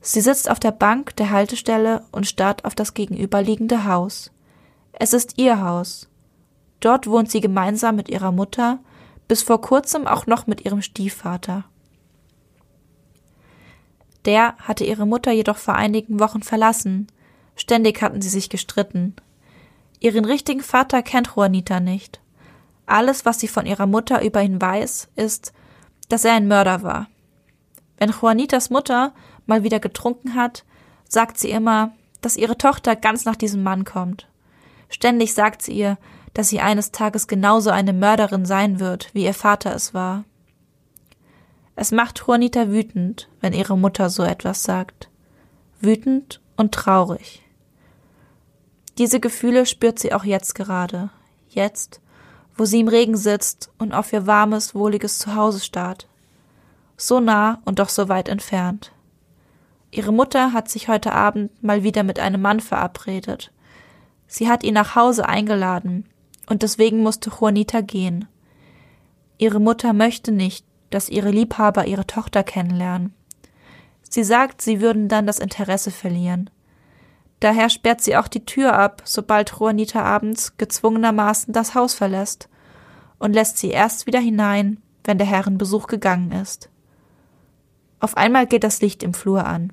[0.00, 4.30] Sie sitzt auf der Bank der Haltestelle und starrt auf das gegenüberliegende Haus.
[4.92, 6.08] Es ist ihr Haus.
[6.80, 8.78] Dort wohnt sie gemeinsam mit ihrer Mutter,
[9.28, 11.64] bis vor kurzem auch noch mit ihrem Stiefvater.
[14.24, 17.08] Der hatte ihre Mutter jedoch vor einigen Wochen verlassen.
[17.56, 19.14] Ständig hatten sie sich gestritten.
[20.00, 22.20] Ihren richtigen Vater kennt Juanita nicht.
[22.86, 25.52] Alles, was sie von ihrer Mutter über ihn weiß, ist,
[26.08, 27.08] dass er ein Mörder war.
[27.98, 29.14] Wenn Juanitas Mutter
[29.46, 30.64] mal wieder getrunken hat,
[31.08, 34.26] sagt sie immer, dass ihre Tochter ganz nach diesem Mann kommt.
[34.88, 35.98] Ständig sagt sie ihr,
[36.34, 40.24] dass sie eines Tages genauso eine Mörderin sein wird, wie ihr Vater es war.
[41.76, 45.08] Es macht Juanita wütend, wenn ihre Mutter so etwas sagt.
[45.80, 47.42] Wütend und traurig.
[48.98, 51.10] Diese Gefühle spürt sie auch jetzt gerade.
[51.48, 52.00] Jetzt,
[52.56, 56.06] wo sie im Regen sitzt und auf ihr warmes, wohliges Zuhause starrt.
[56.96, 58.92] So nah und doch so weit entfernt.
[59.90, 63.52] Ihre Mutter hat sich heute Abend mal wieder mit einem Mann verabredet.
[64.26, 66.08] Sie hat ihn nach Hause eingeladen,
[66.46, 68.26] und deswegen musste Juanita gehen.
[69.38, 70.64] Ihre Mutter möchte nicht,
[70.94, 73.12] dass ihre Liebhaber ihre Tochter kennenlernen.
[74.08, 76.48] Sie sagt, sie würden dann das Interesse verlieren.
[77.40, 82.48] Daher sperrt sie auch die Tür ab, sobald Juanita abends gezwungenermaßen das Haus verlässt
[83.18, 86.70] und lässt sie erst wieder hinein, wenn der Herrenbesuch gegangen ist.
[87.98, 89.72] Auf einmal geht das Licht im Flur an.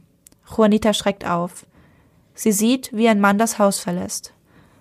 [0.50, 1.68] Juanita schreckt auf.
[2.34, 4.34] Sie sieht, wie ein Mann das Haus verlässt.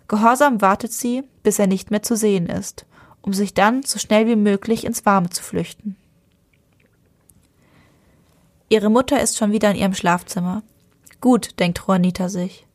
[0.08, 2.86] Gehorsam wartet sie, bis er nicht mehr zu sehen ist,
[3.20, 5.96] um sich dann so schnell wie möglich ins Warme zu flüchten.
[8.72, 10.62] Ihre Mutter ist schon wieder in ihrem Schlafzimmer.
[11.20, 12.66] Gut, denkt Juanita sich.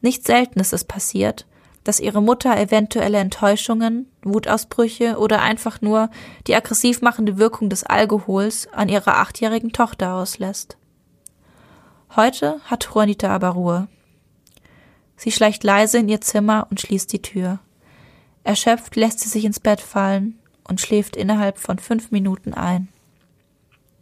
[0.00, 1.44] Nicht selten ist es passiert,
[1.82, 6.08] dass ihre Mutter eventuelle Enttäuschungen, Wutausbrüche oder einfach nur
[6.46, 10.76] die aggressiv machende Wirkung des Alkohols an ihrer achtjährigen Tochter auslässt.
[12.14, 13.88] Heute hat Juanita aber Ruhe.
[15.16, 17.58] Sie schleicht leise in ihr Zimmer und schließt die Tür.
[18.44, 22.88] Erschöpft lässt sie sich ins Bett fallen und schläft innerhalb von fünf Minuten ein.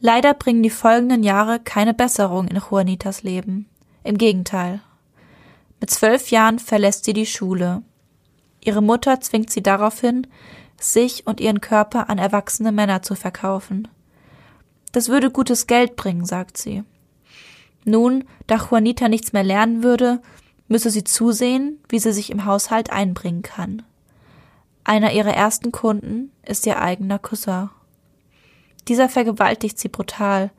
[0.04, 3.68] Leider bringen die folgenden Jahre keine Besserung in Juanitas Leben.
[4.02, 4.80] Im Gegenteil.
[5.80, 7.82] Mit zwölf Jahren verlässt sie die Schule.
[8.60, 10.26] Ihre Mutter zwingt sie daraufhin,
[10.76, 13.86] sich und ihren Körper an erwachsene Männer zu verkaufen.
[14.90, 16.82] Das würde gutes Geld bringen, sagt sie.
[17.84, 20.20] Nun, da Juanita nichts mehr lernen würde,
[20.66, 23.84] müsse sie zusehen, wie sie sich im Haushalt einbringen kann.
[24.82, 27.70] Einer ihrer ersten Kunden ist ihr eigener Cousin.
[28.88, 30.50] Dieser vergewaltigt sie brutal,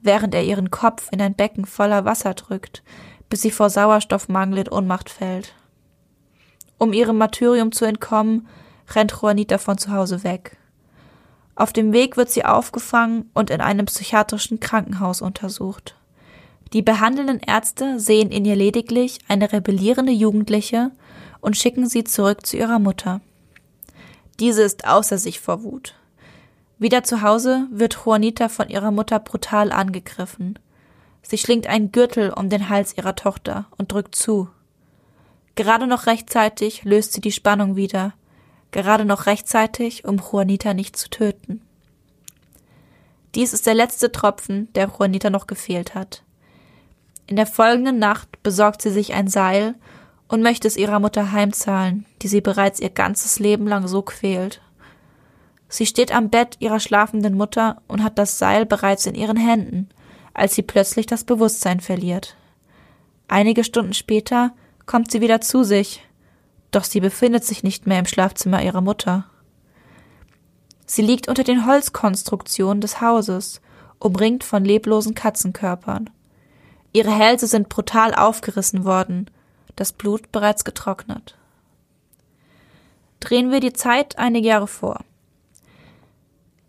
[0.00, 2.82] während er ihren Kopf in ein Becken voller Wasser drückt,
[3.28, 5.54] bis sie vor Sauerstoffmangel in Ohnmacht fällt.
[6.78, 8.48] Um ihrem Martyrium zu entkommen,
[8.94, 10.56] rennt Juanita von zu Hause weg.
[11.56, 15.96] Auf dem Weg wird sie aufgefangen und in einem psychiatrischen Krankenhaus untersucht.
[16.72, 20.92] Die behandelnden Ärzte sehen in ihr lediglich eine rebellierende Jugendliche
[21.40, 23.20] und schicken sie zurück zu ihrer Mutter.
[24.38, 25.97] Diese ist außer sich vor Wut.
[26.78, 30.58] Wieder zu Hause wird Juanita von ihrer Mutter brutal angegriffen.
[31.22, 34.48] Sie schlingt einen Gürtel um den Hals ihrer Tochter und drückt zu.
[35.56, 38.14] Gerade noch rechtzeitig löst sie die Spannung wieder,
[38.70, 41.62] gerade noch rechtzeitig, um Juanita nicht zu töten.
[43.34, 46.22] Dies ist der letzte Tropfen, der Juanita noch gefehlt hat.
[47.26, 49.74] In der folgenden Nacht besorgt sie sich ein Seil
[50.28, 54.62] und möchte es ihrer Mutter heimzahlen, die sie bereits ihr ganzes Leben lang so quält.
[55.68, 59.88] Sie steht am Bett ihrer schlafenden Mutter und hat das Seil bereits in ihren Händen,
[60.32, 62.36] als sie plötzlich das Bewusstsein verliert.
[63.28, 64.52] Einige Stunden später
[64.86, 66.02] kommt sie wieder zu sich,
[66.70, 69.26] doch sie befindet sich nicht mehr im Schlafzimmer ihrer Mutter.
[70.86, 73.60] Sie liegt unter den Holzkonstruktionen des Hauses,
[73.98, 76.08] umringt von leblosen Katzenkörpern.
[76.92, 79.30] Ihre Hälse sind brutal aufgerissen worden,
[79.76, 81.36] das Blut bereits getrocknet.
[83.20, 85.04] Drehen wir die Zeit einige Jahre vor.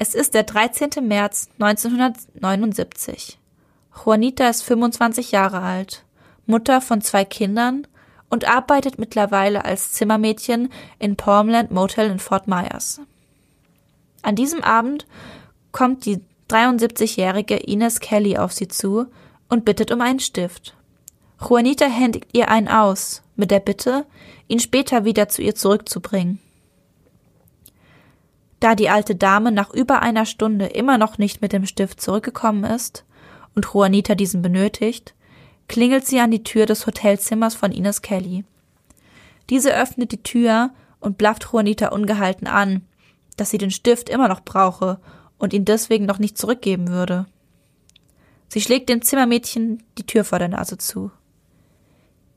[0.01, 1.05] Es ist der 13.
[1.05, 3.37] März 1979.
[3.93, 6.05] Juanita ist 25 Jahre alt,
[6.45, 7.85] Mutter von zwei Kindern
[8.29, 13.01] und arbeitet mittlerweile als Zimmermädchen in Palmland Motel in Fort Myers.
[14.21, 15.05] An diesem Abend
[15.73, 19.07] kommt die 73-jährige Ines Kelly auf sie zu
[19.49, 20.77] und bittet um einen Stift.
[21.41, 24.05] Juanita händigt ihr einen aus, mit der Bitte,
[24.47, 26.39] ihn später wieder zu ihr zurückzubringen.
[28.59, 32.63] Da die alte Dame nach über einer Stunde immer noch nicht mit dem Stift zurückgekommen
[32.63, 33.05] ist,
[33.55, 35.15] und Juanita diesen benötigt,
[35.67, 38.45] klingelt sie an die Tür des Hotelzimmers von Ines Kelly.
[39.49, 42.81] Diese öffnet die Tür und blafft Juanita ungehalten an,
[43.37, 44.99] dass sie den Stift immer noch brauche
[45.37, 47.25] und ihn deswegen noch nicht zurückgeben würde.
[48.49, 51.11] Sie schlägt dem Zimmermädchen die Tür vor der Nase zu.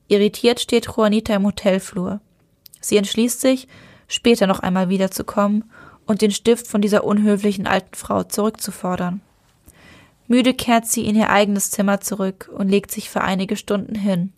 [0.07, 2.21] Irritiert steht Juanita im Hotelflur.
[2.79, 3.67] Sie entschließt sich,
[4.07, 5.65] später noch einmal wiederzukommen
[6.13, 9.21] und den Stift von dieser unhöflichen alten Frau zurückzufordern.
[10.27, 14.31] Müde kehrt sie in ihr eigenes Zimmer zurück und legt sich für einige Stunden hin.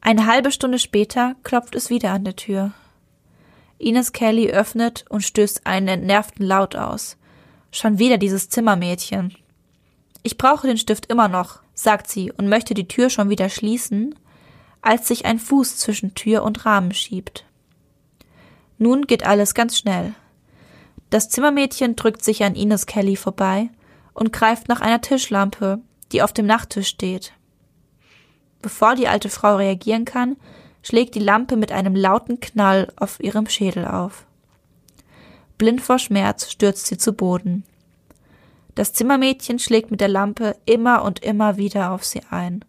[0.00, 2.72] Eine halbe Stunde später klopft es wieder an der Tür.
[3.76, 7.18] Ines Kelly öffnet und stößt einen entnervten Laut aus.
[7.70, 9.34] Schon wieder dieses Zimmermädchen.
[10.22, 14.14] Ich brauche den Stift immer noch, sagt sie und möchte die Tür schon wieder schließen,
[14.80, 17.44] als sich ein Fuß zwischen Tür und Rahmen schiebt.
[18.78, 20.14] Nun geht alles ganz schnell.
[21.10, 23.70] Das Zimmermädchen drückt sich an Ines Kelly vorbei
[24.12, 25.80] und greift nach einer Tischlampe,
[26.12, 27.32] die auf dem Nachttisch steht.
[28.60, 30.36] Bevor die alte Frau reagieren kann,
[30.82, 34.26] schlägt die Lampe mit einem lauten Knall auf ihrem Schädel auf.
[35.56, 37.64] Blind vor Schmerz stürzt sie zu Boden.
[38.74, 42.64] Das Zimmermädchen schlägt mit der Lampe immer und immer wieder auf sie ein.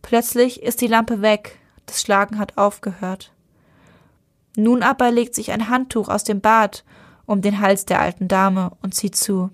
[0.00, 3.32] Plötzlich ist die Lampe weg, das Schlagen hat aufgehört.
[4.56, 6.84] Nun aber legt sich ein Handtuch aus dem Bad
[7.32, 9.50] um den Hals der alten Dame und zieht zu.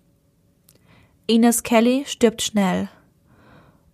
[1.29, 2.89] Ines Kelly stirbt schnell.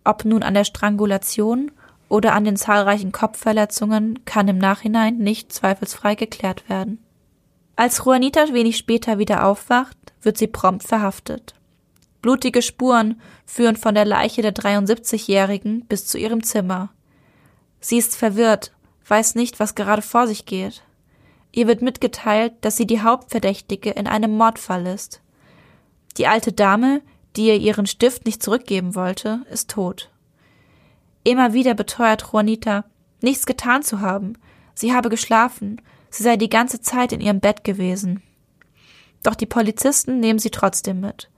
[0.05, 1.71] Ob nun an der Strangulation
[2.09, 6.99] oder an den zahlreichen Kopfverletzungen kann im Nachhinein nicht zweifelsfrei geklärt werden.
[7.77, 11.55] Als Juanita wenig später wieder aufwacht, wird sie prompt verhaftet.
[12.23, 16.89] Blutige Spuren führen von der Leiche der 73-Jährigen bis zu ihrem Zimmer.
[17.81, 18.73] Sie ist verwirrt,
[19.07, 20.83] weiß nicht, was gerade vor sich geht.
[21.57, 25.23] Ihr wird mitgeteilt, dass sie die Hauptverdächtige in einem Mordfall ist.
[26.17, 27.01] Die alte Dame,
[27.37, 30.11] die ihr ihren Stift nicht zurückgeben wollte, ist tot.
[31.23, 32.85] Immer wieder beteuert Juanita,
[33.23, 34.33] nichts getan zu haben.
[34.75, 35.81] Sie habe geschlafen,
[36.11, 38.21] sie sei die ganze Zeit in ihrem Bett gewesen.
[39.23, 41.31] Doch die Polizisten nehmen sie trotzdem mit.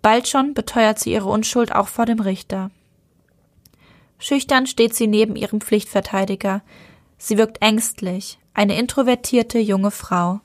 [0.00, 2.70] Bald schon beteuert sie ihre Unschuld auch vor dem Richter.
[4.18, 6.62] Schüchtern steht sie neben ihrem Pflichtverteidiger.
[7.18, 10.40] Sie wirkt ängstlich, eine introvertierte junge Frau.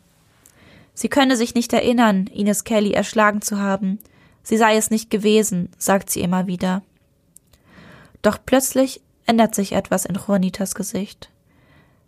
[0.93, 3.99] Sie könne sich nicht erinnern, Ines Kelly erschlagen zu haben.
[4.43, 6.83] Sie sei es nicht gewesen, sagt sie immer wieder.
[8.21, 11.29] Doch plötzlich ändert sich etwas in Juanitas Gesicht.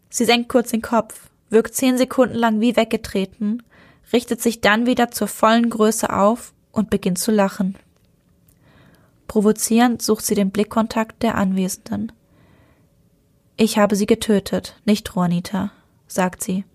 [0.10, 3.64] Sie senkt kurz den Kopf, wirkt zehn Sekunden lang wie weggetreten,
[4.12, 7.78] richtet sich dann wieder zur vollen Größe auf und beginnt zu lachen.
[9.30, 12.12] Provozierend sucht sie den Blickkontakt der Anwesenden.
[13.56, 15.72] Ich habe sie getötet, nicht Juanita,
[16.14, 16.66] sagt sie.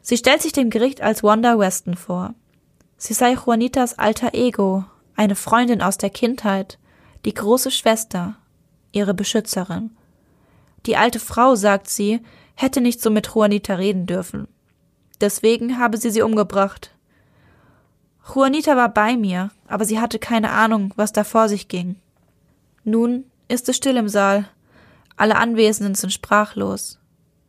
[0.00, 2.34] Sie stellt sich dem Gericht als Wanda Weston vor.
[2.96, 4.84] Sie sei Juanitas alter Ego,
[5.14, 6.78] eine Freundin aus der Kindheit,
[7.24, 8.36] die große Schwester,
[8.90, 9.90] ihre Beschützerin.
[10.86, 12.20] Die alte Frau, sagt sie,
[12.54, 14.48] hätte nicht so mit Juanita reden dürfen.
[15.20, 16.90] Deswegen habe sie sie umgebracht.
[18.34, 21.96] Juanita war bei mir, aber sie hatte keine Ahnung, was da vor sich ging.
[22.84, 24.48] Nun ist es still im Saal.
[25.16, 26.98] Alle Anwesenden sind sprachlos.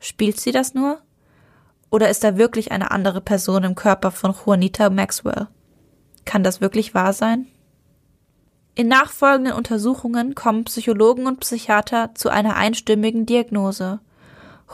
[0.04, 1.00] Spielt sie das nur?
[1.90, 5.48] Oder ist da wirklich eine andere Person im Körper von Juanita Maxwell?
[6.26, 7.48] Kann das wirklich wahr sein?
[8.76, 14.02] In nachfolgenden Untersuchungen kommen Psychologen und Psychiater zu einer einstimmigen Diagnose.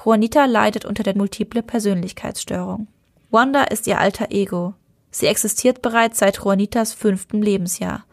[0.04, 2.88] Juanita leidet unter der multiple Persönlichkeitsstörung.
[3.30, 4.74] Wanda ist ihr alter Ego.
[5.12, 8.04] Sie existiert bereits seit Juanitas fünftem Lebensjahr.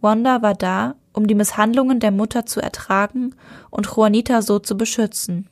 [0.00, 3.34] Wanda war da, um die Misshandlungen der Mutter zu ertragen
[3.68, 5.50] und Juanita so zu beschützen.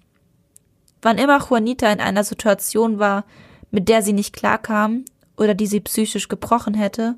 [1.03, 3.25] Wann immer Juanita in einer Situation war,
[3.71, 5.05] mit der sie nicht klarkam
[5.37, 7.17] oder die sie psychisch gebrochen hätte,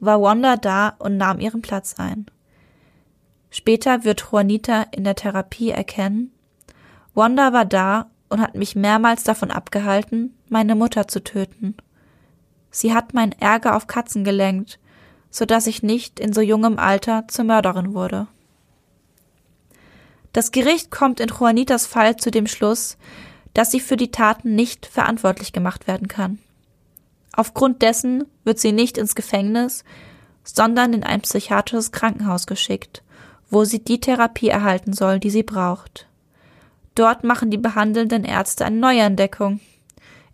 [0.00, 2.26] war Wanda da und nahm ihren Platz ein.
[3.50, 6.32] Später wird Juanita in der Therapie erkennen,
[7.14, 11.76] Wanda war da und hat mich mehrmals davon abgehalten, meine Mutter zu töten.
[12.70, 14.78] Sie hat meinen Ärger auf Katzen gelenkt,
[15.30, 18.28] so dass ich nicht in so jungem Alter zur Mörderin wurde.
[20.32, 22.96] Das Gericht kommt in Juanitas Fall zu dem Schluss,
[23.54, 26.38] dass sie für die Taten nicht verantwortlich gemacht werden kann.
[27.32, 29.84] Aufgrund dessen wird sie nicht ins Gefängnis,
[30.44, 33.02] sondern in ein psychiatrisches Krankenhaus geschickt,
[33.50, 36.06] wo sie die Therapie erhalten soll, die sie braucht.
[36.94, 39.60] Dort machen die behandelnden Ärzte eine neue Entdeckung.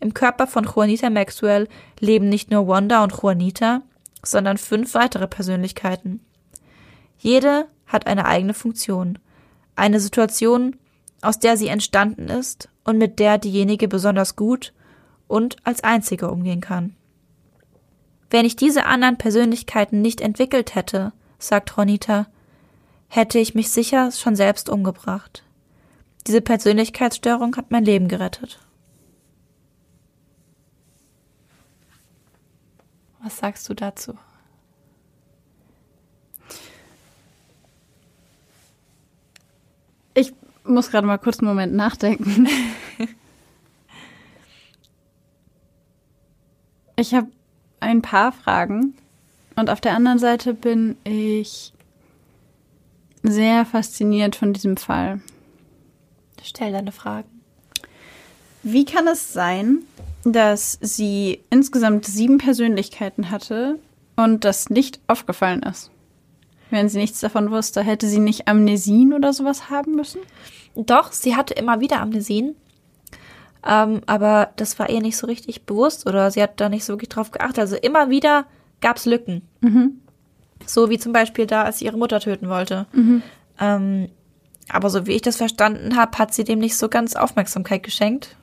[0.01, 1.69] Im Körper von Juanita Maxwell
[2.01, 3.83] leben nicht nur Wanda und Juanita,
[4.23, 6.21] sondern fünf weitere Persönlichkeiten.
[7.19, 9.19] Jede hat eine eigene Funktion,
[9.77, 10.77] eine Situation,
[11.23, 14.73] aus der sie entstanden ist und mit der diejenige besonders gut
[15.29, 16.97] und als einzige umgehen kann.
[18.31, 22.27] Wenn ich diese anderen Persönlichkeiten nicht entwickelt hätte, sagt Juanita,
[23.09, 25.45] hätte ich mich sicher schon selbst umgebracht.
[26.27, 28.59] Diese Persönlichkeitsstörung hat mein Leben gerettet.
[33.23, 34.17] Was sagst du dazu?
[40.15, 40.33] Ich
[40.69, 42.49] muss gerade mal kurz einen Moment nachdenken.
[46.97, 47.29] ich habe
[47.81, 48.95] ein paar Fragen
[49.55, 51.73] und auf der anderen Seite bin ich
[53.23, 55.21] sehr fasziniert von diesem Fall.
[56.43, 57.29] Stell deine Fragen.
[58.63, 59.83] Wie kann es sein,
[60.33, 63.79] dass sie insgesamt sieben Persönlichkeiten hatte
[64.17, 65.91] und das nicht aufgefallen ist.
[66.71, 70.21] Wenn sie nichts davon wusste, hätte sie nicht Amnesien oder sowas haben müssen?
[70.75, 72.57] Doch, sie hatte immer wieder Amnesien.
[73.65, 76.93] Ähm, aber das war ihr nicht so richtig bewusst oder sie hat da nicht so
[76.93, 77.59] wirklich drauf geachtet.
[77.59, 78.47] Also immer wieder
[78.81, 79.43] gab es Lücken.
[79.61, 80.01] Mhm.
[80.65, 82.87] So wie zum Beispiel da, als sie ihre Mutter töten wollte.
[82.93, 83.23] Mhm.
[83.61, 84.09] Ähm,
[84.69, 88.37] aber so wie ich das verstanden habe, hat sie dem nicht so ganz Aufmerksamkeit geschenkt.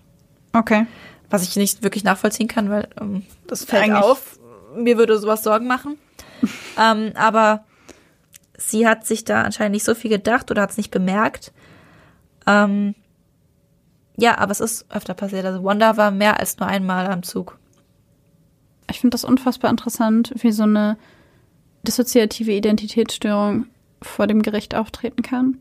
[0.53, 0.85] Okay.
[1.29, 4.39] Was ich nicht wirklich nachvollziehen kann, weil ähm, das fällt Eigentlich auf.
[4.75, 5.97] Mir würde sowas Sorgen machen.
[6.79, 7.63] ähm, aber
[8.57, 11.51] sie hat sich da anscheinend nicht so viel gedacht oder hat es nicht bemerkt.
[12.45, 12.95] Ähm,
[14.17, 15.45] ja, aber es ist öfter passiert.
[15.45, 17.57] Also Wanda war mehr als nur einmal am Zug.
[18.89, 20.97] Ich finde das unfassbar interessant, wie so eine
[21.83, 23.65] dissoziative Identitätsstörung
[24.01, 25.57] vor dem Gericht auftreten kann.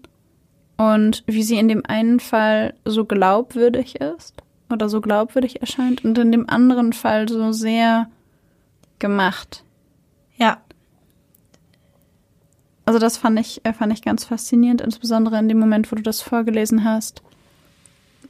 [0.76, 6.18] Und wie sie in dem einen Fall so glaubwürdig ist oder so glaubwürdig erscheint und
[6.18, 8.08] in dem anderen Fall so sehr
[8.98, 9.64] gemacht.
[10.36, 10.60] Ja.
[12.84, 16.02] Also das fand ich, äh, fand ich ganz faszinierend, insbesondere in dem Moment, wo du
[16.02, 17.22] das vorgelesen hast,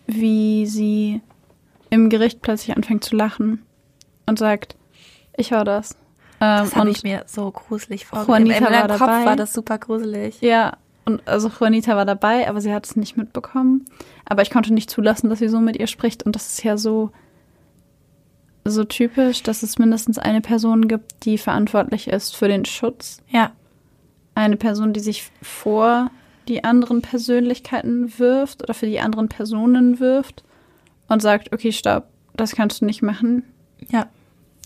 [0.06, 1.20] wie sie
[1.90, 3.62] im Gericht plötzlich anfängt zu lachen
[4.26, 4.76] und sagt,
[5.36, 5.92] ich war das.
[6.40, 8.28] Ähm, Das habe ich mir so gruselig vorgestellt.
[8.46, 9.24] Juanita In meinem war Kopf dabei.
[9.24, 10.40] war das super gruselig.
[10.42, 13.86] Ja, und also Juanita war dabei, aber sie hat es nicht mitbekommen.
[14.26, 16.22] Aber ich konnte nicht zulassen, dass sie so mit ihr spricht.
[16.24, 17.10] Und das ist ja so,
[18.64, 23.20] so typisch, dass es mindestens eine Person gibt, die verantwortlich ist für den Schutz.
[23.28, 23.50] Ja.
[24.34, 26.10] Eine Person, die sich vor
[26.48, 30.42] die anderen Persönlichkeiten wirft oder für die anderen Personen wirft
[31.08, 33.44] und sagt, okay, stopp, das kannst du nicht machen.
[33.90, 34.06] Ja.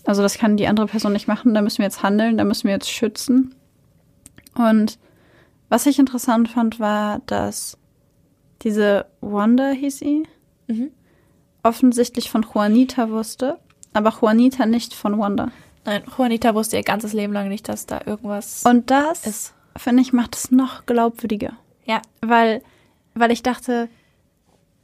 [0.05, 2.63] Also das kann die andere Person nicht machen, da müssen wir jetzt handeln, da müssen
[2.65, 3.53] wir jetzt schützen.
[4.55, 4.97] Und
[5.69, 7.77] was ich interessant fand, war, dass
[8.61, 10.23] diese Wanda hieß sie,
[10.67, 10.91] Mhm.
[11.63, 13.57] offensichtlich von Juanita wusste,
[13.93, 15.49] aber Juanita nicht von Wanda.
[15.85, 19.53] Nein, Juanita wusste ihr ganzes Leben lang nicht, dass da irgendwas Und das, ist.
[19.77, 21.53] Finde ich, macht es noch glaubwürdiger.
[21.85, 22.01] Ja.
[22.21, 22.61] Weil,
[23.13, 23.89] weil ich dachte,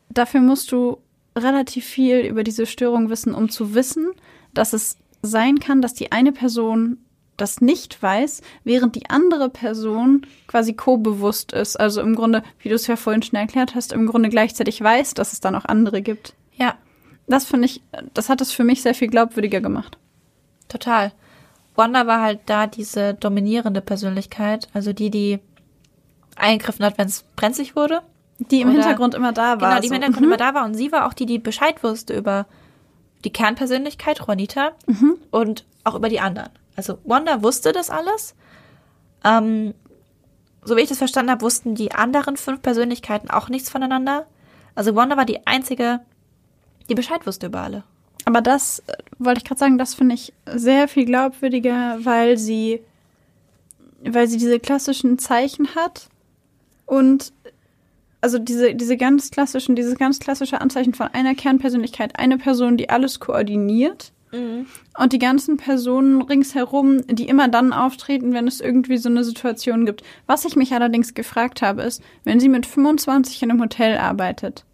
[0.09, 0.97] dafür musst du
[1.37, 4.11] relativ viel über diese Störung wissen, um zu wissen,
[4.53, 6.97] dass es sein kann, dass die eine Person
[7.37, 11.79] das nicht weiß, während die andere Person quasi co-bewusst ist.
[11.79, 15.15] Also im Grunde, wie du es ja vorhin schon erklärt hast, im Grunde gleichzeitig weiß,
[15.15, 16.35] dass es da noch andere gibt.
[16.55, 16.75] Ja,
[17.27, 17.81] Das finde ich,
[18.13, 19.97] das hat es für mich sehr viel glaubwürdiger gemacht.
[20.67, 21.11] total.
[21.75, 25.39] Wanda war halt da diese dominierende Persönlichkeit, also die, die
[26.35, 28.01] eingegriffen hat, wenn es brenzlig wurde.
[28.39, 29.69] Die im Oder- Hintergrund immer da war.
[29.69, 29.93] Genau, die im so.
[29.93, 30.25] Hintergrund Mhm.
[30.27, 32.45] immer da war und sie war auch die, die Bescheid wusste über
[33.23, 35.17] die Kernpersönlichkeit, Juanita, Mhm.
[35.31, 36.49] und auch über die anderen.
[36.75, 38.35] Also Wanda wusste das alles.
[39.23, 39.73] Ähm,
[40.63, 44.25] so wie ich das verstanden habe, wussten die anderen fünf Persönlichkeiten auch nichts voneinander.
[44.75, 45.99] Also Wanda war die einzige,
[46.89, 47.83] die Bescheid wusste über alle.
[48.25, 52.81] Aber das äh, wollte ich gerade sagen, das finde ich sehr viel glaubwürdiger, weil sie,
[54.03, 56.09] weil sie diese klassischen Zeichen hat
[56.85, 57.33] und
[58.21, 62.89] also diese, diese ganz klassischen, dieses ganz klassische Anzeichen von einer Kernpersönlichkeit, eine Person, die
[62.89, 64.13] alles koordiniert
[64.97, 69.85] und die ganzen Personen ringsherum, die immer dann auftreten, wenn es irgendwie so eine Situation
[69.85, 70.03] gibt.
[70.25, 74.65] Was ich mich allerdings gefragt habe, ist, wenn sie mit 25 in einem Hotel arbeitet,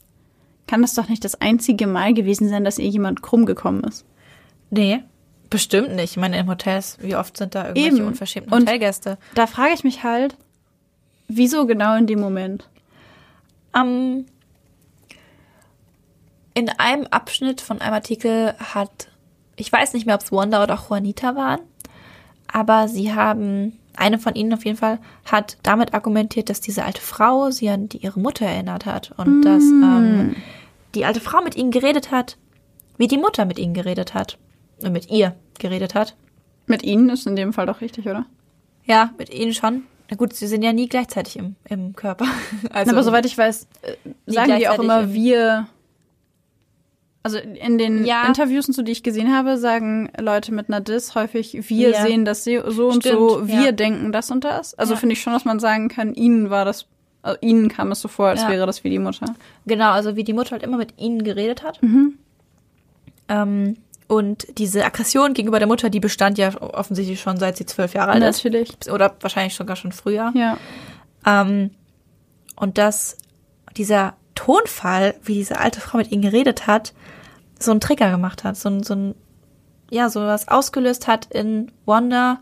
[0.70, 4.06] kann das doch nicht das einzige Mal gewesen sein, dass ihr jemand krumm gekommen ist.
[4.70, 5.02] Nee,
[5.50, 6.12] bestimmt nicht.
[6.12, 8.06] Ich meine, in Hotels, wie oft sind da irgendwelche Eben.
[8.08, 9.18] unverschämten Und- Hotelgäste?
[9.34, 10.38] Da frage ich mich halt,
[11.28, 12.70] wieso genau in dem Moment?
[13.76, 14.28] Ähm,
[16.54, 19.10] in einem Abschnitt von einem Artikel hat,
[19.56, 21.62] ich weiß nicht mehr, ob es Wanda oder Juanita waren,
[22.52, 27.02] aber sie haben, eine von ihnen auf jeden Fall, hat damit argumentiert, dass diese alte
[27.02, 30.36] Frau sie an die, ihre Mutter erinnert hat und dass ähm,
[30.96, 32.38] die alte Frau mit ihnen geredet hat,
[32.98, 34.38] wie die Mutter mit ihnen geredet hat.
[34.82, 36.16] Und mit ihr geredet hat.
[36.66, 38.26] Mit ihnen ist in dem Fall doch richtig, oder?
[38.86, 39.84] Ja, mit ihnen schon.
[40.10, 42.26] Na gut, sie sind ja nie gleichzeitig im, im Körper.
[42.72, 43.96] Also, Aber soweit ich weiß, äh,
[44.26, 45.68] sagen die auch immer im- wir.
[47.22, 48.26] Also in den Ja.
[48.28, 52.02] Interviews so, die ich gesehen habe, sagen Leute mit einer Dis häufig, wir Ja.
[52.04, 53.72] sehen das so und Stimmt, so, wir ja.
[53.74, 54.74] denken das und das.
[54.76, 56.86] Also finde ich schon, dass man sagen kann, ihnen war das,
[57.22, 59.36] also ihnen kam es so vor, als wäre das wie die Mutter.
[59.66, 61.80] Genau, also wie die Mutter halt immer mit ihnen geredet hat.
[63.28, 67.94] Ähm, und diese Aggression gegenüber der Mutter, die bestand ja offensichtlich schon seit sie zwölf
[67.94, 68.44] Jahre alt ist.
[68.44, 68.72] Natürlich.
[68.92, 70.32] Oder wahrscheinlich sogar schon früher.
[70.36, 70.58] Ja.
[71.26, 71.72] Ähm,
[72.56, 73.18] und dass
[73.78, 76.94] dieser Tonfall, wie diese alte Frau mit ihnen geredet hat,
[77.60, 79.16] so einen Trigger gemacht hat, so ein, so ein,
[79.92, 82.40] ja, so was ausgelöst hat in Wanda,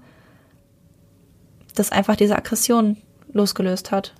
[1.76, 2.98] das einfach diese Aggression
[3.34, 4.14] losgelöst hat.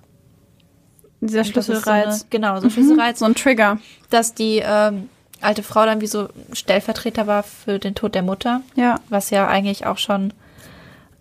[1.20, 2.18] Dieser Schlüsselreiz.
[2.20, 3.18] So eine, genau, so ein Schlüsselreiz.
[3.18, 3.78] So ein Trigger.
[4.10, 5.08] dass die ähm,
[5.40, 9.00] alte Frau dann wie so Stellvertreter war für den Tod der Mutter, Ja.
[9.08, 10.32] was ja eigentlich auch schon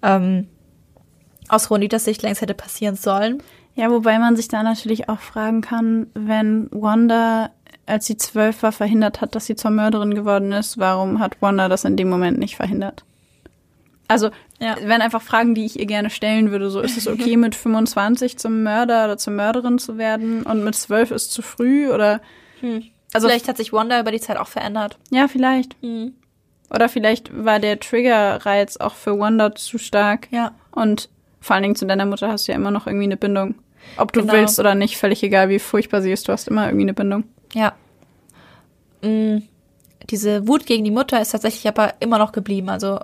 [0.04, 0.48] ähm,
[1.50, 3.42] aus Ronitas Sicht längst hätte passieren sollen.
[3.76, 7.52] Ja, wobei man sich da natürlich auch fragen kann, wenn Wanda,
[7.88, 11.68] als sie zwölf war, verhindert hat, dass sie zur Mörderin geworden ist, warum hat Wanda
[11.70, 13.04] das in dem Moment nicht verhindert?
[14.10, 14.30] Also,
[14.60, 14.76] Ja.
[14.82, 16.70] wären einfach Fragen, die ich ihr gerne stellen würde.
[16.70, 20.76] So, ist es okay, mit 25 zum Mörder oder zur Mörderin zu werden und mit
[20.76, 22.22] 12 ist zu früh oder,
[23.14, 24.98] Also vielleicht hat sich Wanda über die Zeit auch verändert.
[25.10, 25.76] ja, vielleicht.
[26.70, 30.28] Oder vielleicht war der Triggerreiz auch für Wanda zu stark.
[30.32, 30.52] Ja.
[30.72, 31.10] Und
[31.40, 33.56] vor allen Dingen zu deiner Mutter hast du ja immer noch irgendwie eine Bindung.
[33.96, 34.34] Ob du Genau.
[34.34, 37.24] willst oder nicht, völlig egal, wie furchtbar sie ist, du hast immer irgendwie eine Bindung.
[37.54, 37.74] Ja.
[39.02, 39.38] Mm,
[40.10, 42.70] Diese Wut gegen die Mutter ist tatsächlich aber immer noch geblieben.
[42.70, 43.00] Also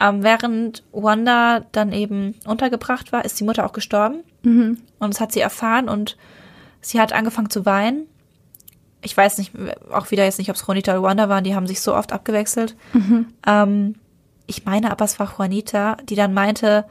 [0.00, 4.18] ähm, während Wanda dann eben untergebracht war, ist die Mutter auch gestorben.
[4.98, 6.16] Und das hat sie erfahren und
[6.80, 8.06] sie hat angefangen zu weinen.
[9.02, 9.52] Ich weiß nicht,
[9.92, 12.12] auch wieder jetzt nicht, ob es Juanita oder Wanda waren, die haben sich so oft
[12.12, 12.74] abgewechselt.
[13.46, 13.94] Ähm,
[14.46, 16.84] ich meine aber, es war Juanita, die dann meinte,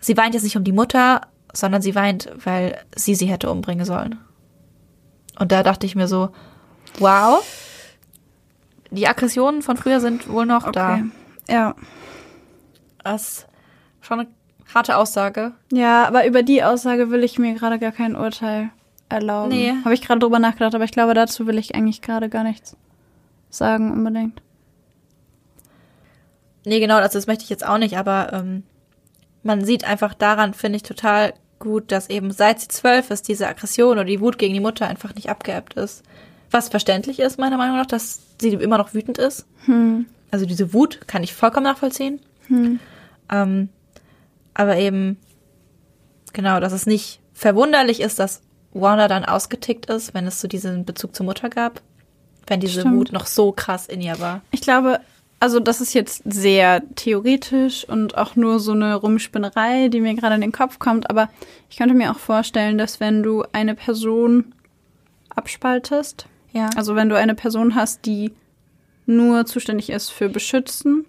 [0.00, 3.84] sie weint jetzt nicht um die Mutter, sondern sie weint, weil sie sie hätte umbringen
[3.84, 4.18] sollen.
[5.38, 6.30] Und da dachte ich mir so,
[6.98, 7.44] wow,
[8.90, 10.94] die Aggressionen von früher sind wohl noch da.
[10.94, 11.04] Okay.
[11.48, 11.74] Ja.
[13.02, 13.46] Das ist
[14.00, 14.28] schon eine
[14.72, 15.52] harte Aussage.
[15.72, 18.70] Ja, aber über die Aussage will ich mir gerade gar kein Urteil
[19.08, 19.50] erlauben.
[19.50, 19.74] Nee.
[19.84, 22.76] Habe ich gerade drüber nachgedacht, aber ich glaube, dazu will ich eigentlich gerade gar nichts
[23.50, 24.42] sagen unbedingt.
[26.64, 28.62] Nee, genau, also das möchte ich jetzt auch nicht, aber ähm,
[29.42, 33.48] man sieht einfach daran, finde ich, total gut, dass eben seit sie zwölf ist, diese
[33.48, 36.04] Aggression oder die Wut gegen die Mutter einfach nicht abgeebbt ist.
[36.50, 39.46] Was verständlich ist, meiner Meinung nach, dass sie immer noch wütend ist.
[39.64, 40.06] Hm.
[40.30, 42.20] Also diese Wut kann ich vollkommen nachvollziehen.
[43.30, 43.68] Ähm,
[44.52, 45.18] aber eben,
[46.32, 48.42] genau, dass es nicht verwunderlich ist, dass
[48.72, 51.80] Wanda dann ausgetickt ist, wenn es so diesen Bezug zur Mutter gab.
[52.46, 52.96] Wenn diese Stimmt.
[52.96, 54.42] Wut noch so krass in ihr war.
[54.50, 55.00] Ich glaube,
[55.40, 60.36] also das ist jetzt sehr theoretisch und auch nur so eine Rumspinnerei, die mir gerade
[60.36, 61.28] in den Kopf kommt, aber
[61.70, 64.54] ich könnte mir auch vorstellen, dass wenn du eine Person
[65.34, 66.70] abspaltest, Ja.
[66.76, 68.32] also wenn du eine Person hast, die
[69.06, 71.04] nur zuständig ist für beschützen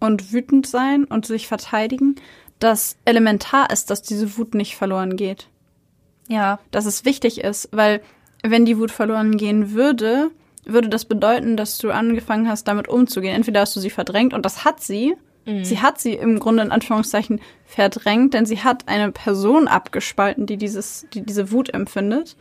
[0.00, 2.16] und wütend sein und sich verteidigen,
[2.60, 5.48] dass elementar ist, dass diese Wut nicht verloren geht.
[6.28, 6.58] ja.
[6.70, 8.00] Dass es wichtig ist, weil
[8.42, 10.30] wenn die Wut verloren gehen würde,
[10.68, 13.34] würde das bedeuten, dass du angefangen hast, damit umzugehen.
[13.34, 15.14] Entweder hast du sie verdrängt und das hat sie.
[15.62, 20.58] Sie hat sie im Grunde in Anführungszeichen verdrängt, denn sie hat eine Person abgespalten, die
[20.58, 22.36] dieses, die diese Wut empfindet.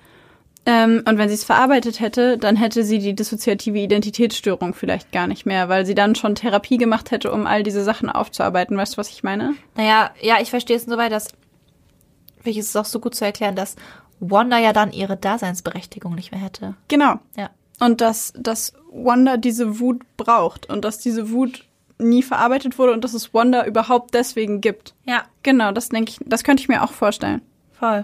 [0.65, 5.25] Ähm, und wenn sie es verarbeitet hätte, dann hätte sie die dissoziative Identitätsstörung vielleicht gar
[5.25, 8.75] nicht mehr, weil sie dann schon Therapie gemacht hätte, um all diese Sachen aufzuarbeiten.
[8.75, 9.53] Weißt du, was ich meine?
[9.75, 11.29] Naja, ja, ich verstehe es soweit, dass,
[12.41, 13.77] vielleicht ist es auch so gut zu erklären, dass
[14.19, 16.73] Wanda ja dann ihre Daseinsberechtigung nicht mehr hätte.
[16.89, 17.19] Genau.
[17.37, 17.51] Ja.
[17.79, 21.65] Und dass, dass Wanda diese Wut braucht und dass diese Wut
[21.99, 24.93] nie verarbeitet wurde und dass es Wanda überhaupt deswegen gibt.
[25.05, 27.41] Ja, Genau, das denke ich, das könnte ich mir auch vorstellen.
[27.71, 28.03] voll.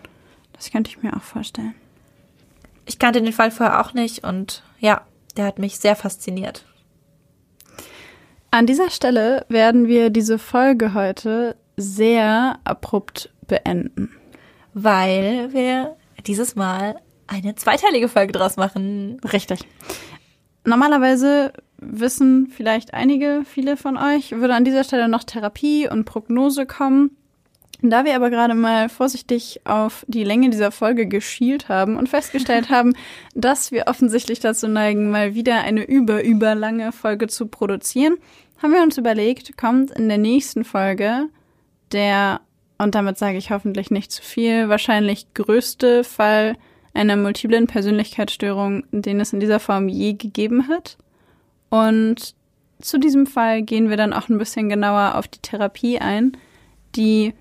[0.54, 1.76] Das könnte ich mir auch vorstellen.
[2.86, 5.02] Ich kannte den Fall vorher auch nicht und ja,
[5.36, 6.64] der hat mich sehr fasziniert.
[8.52, 14.12] An dieser Stelle werden wir diese Folge heute sehr abrupt beenden.
[14.74, 19.20] Weil wir dieses Mal eine zweiteilige Folge draus machen.
[19.32, 19.62] Richtig.
[20.66, 26.66] Normalerweise wissen vielleicht einige, viele von euch, würde an dieser Stelle noch Therapie und Prognose
[26.66, 27.18] kommen.
[27.82, 32.70] Da wir aber gerade mal vorsichtig auf die Länge dieser Folge geschielt haben und festgestellt
[32.72, 32.96] haben,
[33.36, 38.16] dass wir offensichtlich dazu neigen, mal wieder eine über, überlange Folge zu produzieren,
[38.62, 41.28] haben wir uns überlegt, kommt in der nächsten Folge
[41.92, 42.40] der,
[42.78, 46.56] und damit sage ich hoffentlich nicht zu viel, wahrscheinlich größte Fall
[46.94, 50.98] einer multiplen Persönlichkeitsstörung, den es in dieser Form je gegeben hat.
[51.70, 52.36] Und
[52.82, 56.38] zu diesem Fall gehen wir dann auch ein bisschen genauer auf die Therapie ein,
[56.96, 57.34] die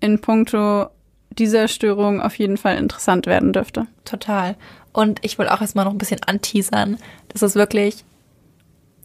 [0.00, 0.88] in puncto
[1.30, 3.86] dieser Störung auf jeden Fall interessant werden dürfte.
[4.04, 4.56] Total.
[4.92, 6.98] Und ich will auch erstmal noch ein bisschen anteasern.
[7.28, 8.04] Das ist wirklich,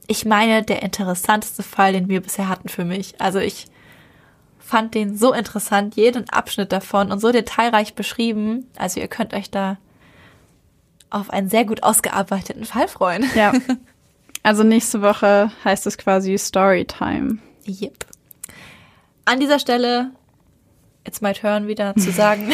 [0.08, 3.22] ich meine, der interessanteste Fall, den wir bisher hatten für mich.
[3.22, 3.68] Also ich
[4.68, 8.70] fand den so interessant, jeden Abschnitt davon und so detailreich beschrieben.
[8.78, 9.78] Also ihr könnt euch da
[11.10, 13.26] auf einen sehr gut ausgearbeiteten Fall freuen.
[13.36, 13.54] Ja.
[14.44, 17.40] Also nächste Woche heißt es quasi Storytime.
[17.68, 18.06] Yep.
[19.26, 20.12] An dieser Stelle,
[21.06, 22.54] jetzt mal hören wieder zu sagen,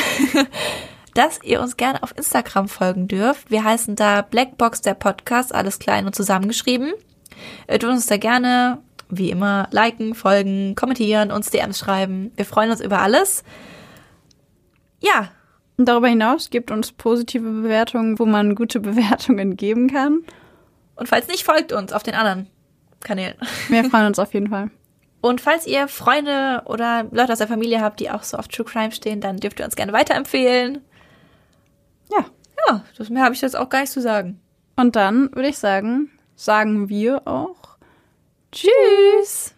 [1.14, 3.52] dass ihr uns gerne auf Instagram folgen dürft.
[3.52, 6.94] Wir heißen da Blackbox der Podcast, alles klein und zusammengeschrieben.
[7.70, 8.80] Ihr dürft uns da gerne,
[9.18, 12.32] wie immer, liken, folgen, kommentieren, uns DMs schreiben.
[12.36, 13.44] Wir freuen uns über alles.
[15.02, 15.30] Ja,
[15.78, 20.24] Und darüber hinaus gebt uns positive Bewertungen, wo man gute Bewertungen geben kann.
[20.96, 22.48] und falls nicht, folgt uns auf den anderen
[23.02, 23.36] Kanälen.
[23.70, 24.70] Wir freuen uns auf jeden Fall.
[25.22, 28.66] Und falls ihr Freunde oder Leute aus der Familie habt, die auch so auf True
[28.66, 30.82] Crime stehen, dann dürft ihr uns gerne weiterempfehlen.
[32.12, 32.26] Ja.
[32.68, 34.40] Ja, das mehr habe ich jetzt auch gar nicht zu sagen.
[34.76, 37.63] Und dann würde ich sagen, sagen wir auch
[38.54, 39.56] Tschüss!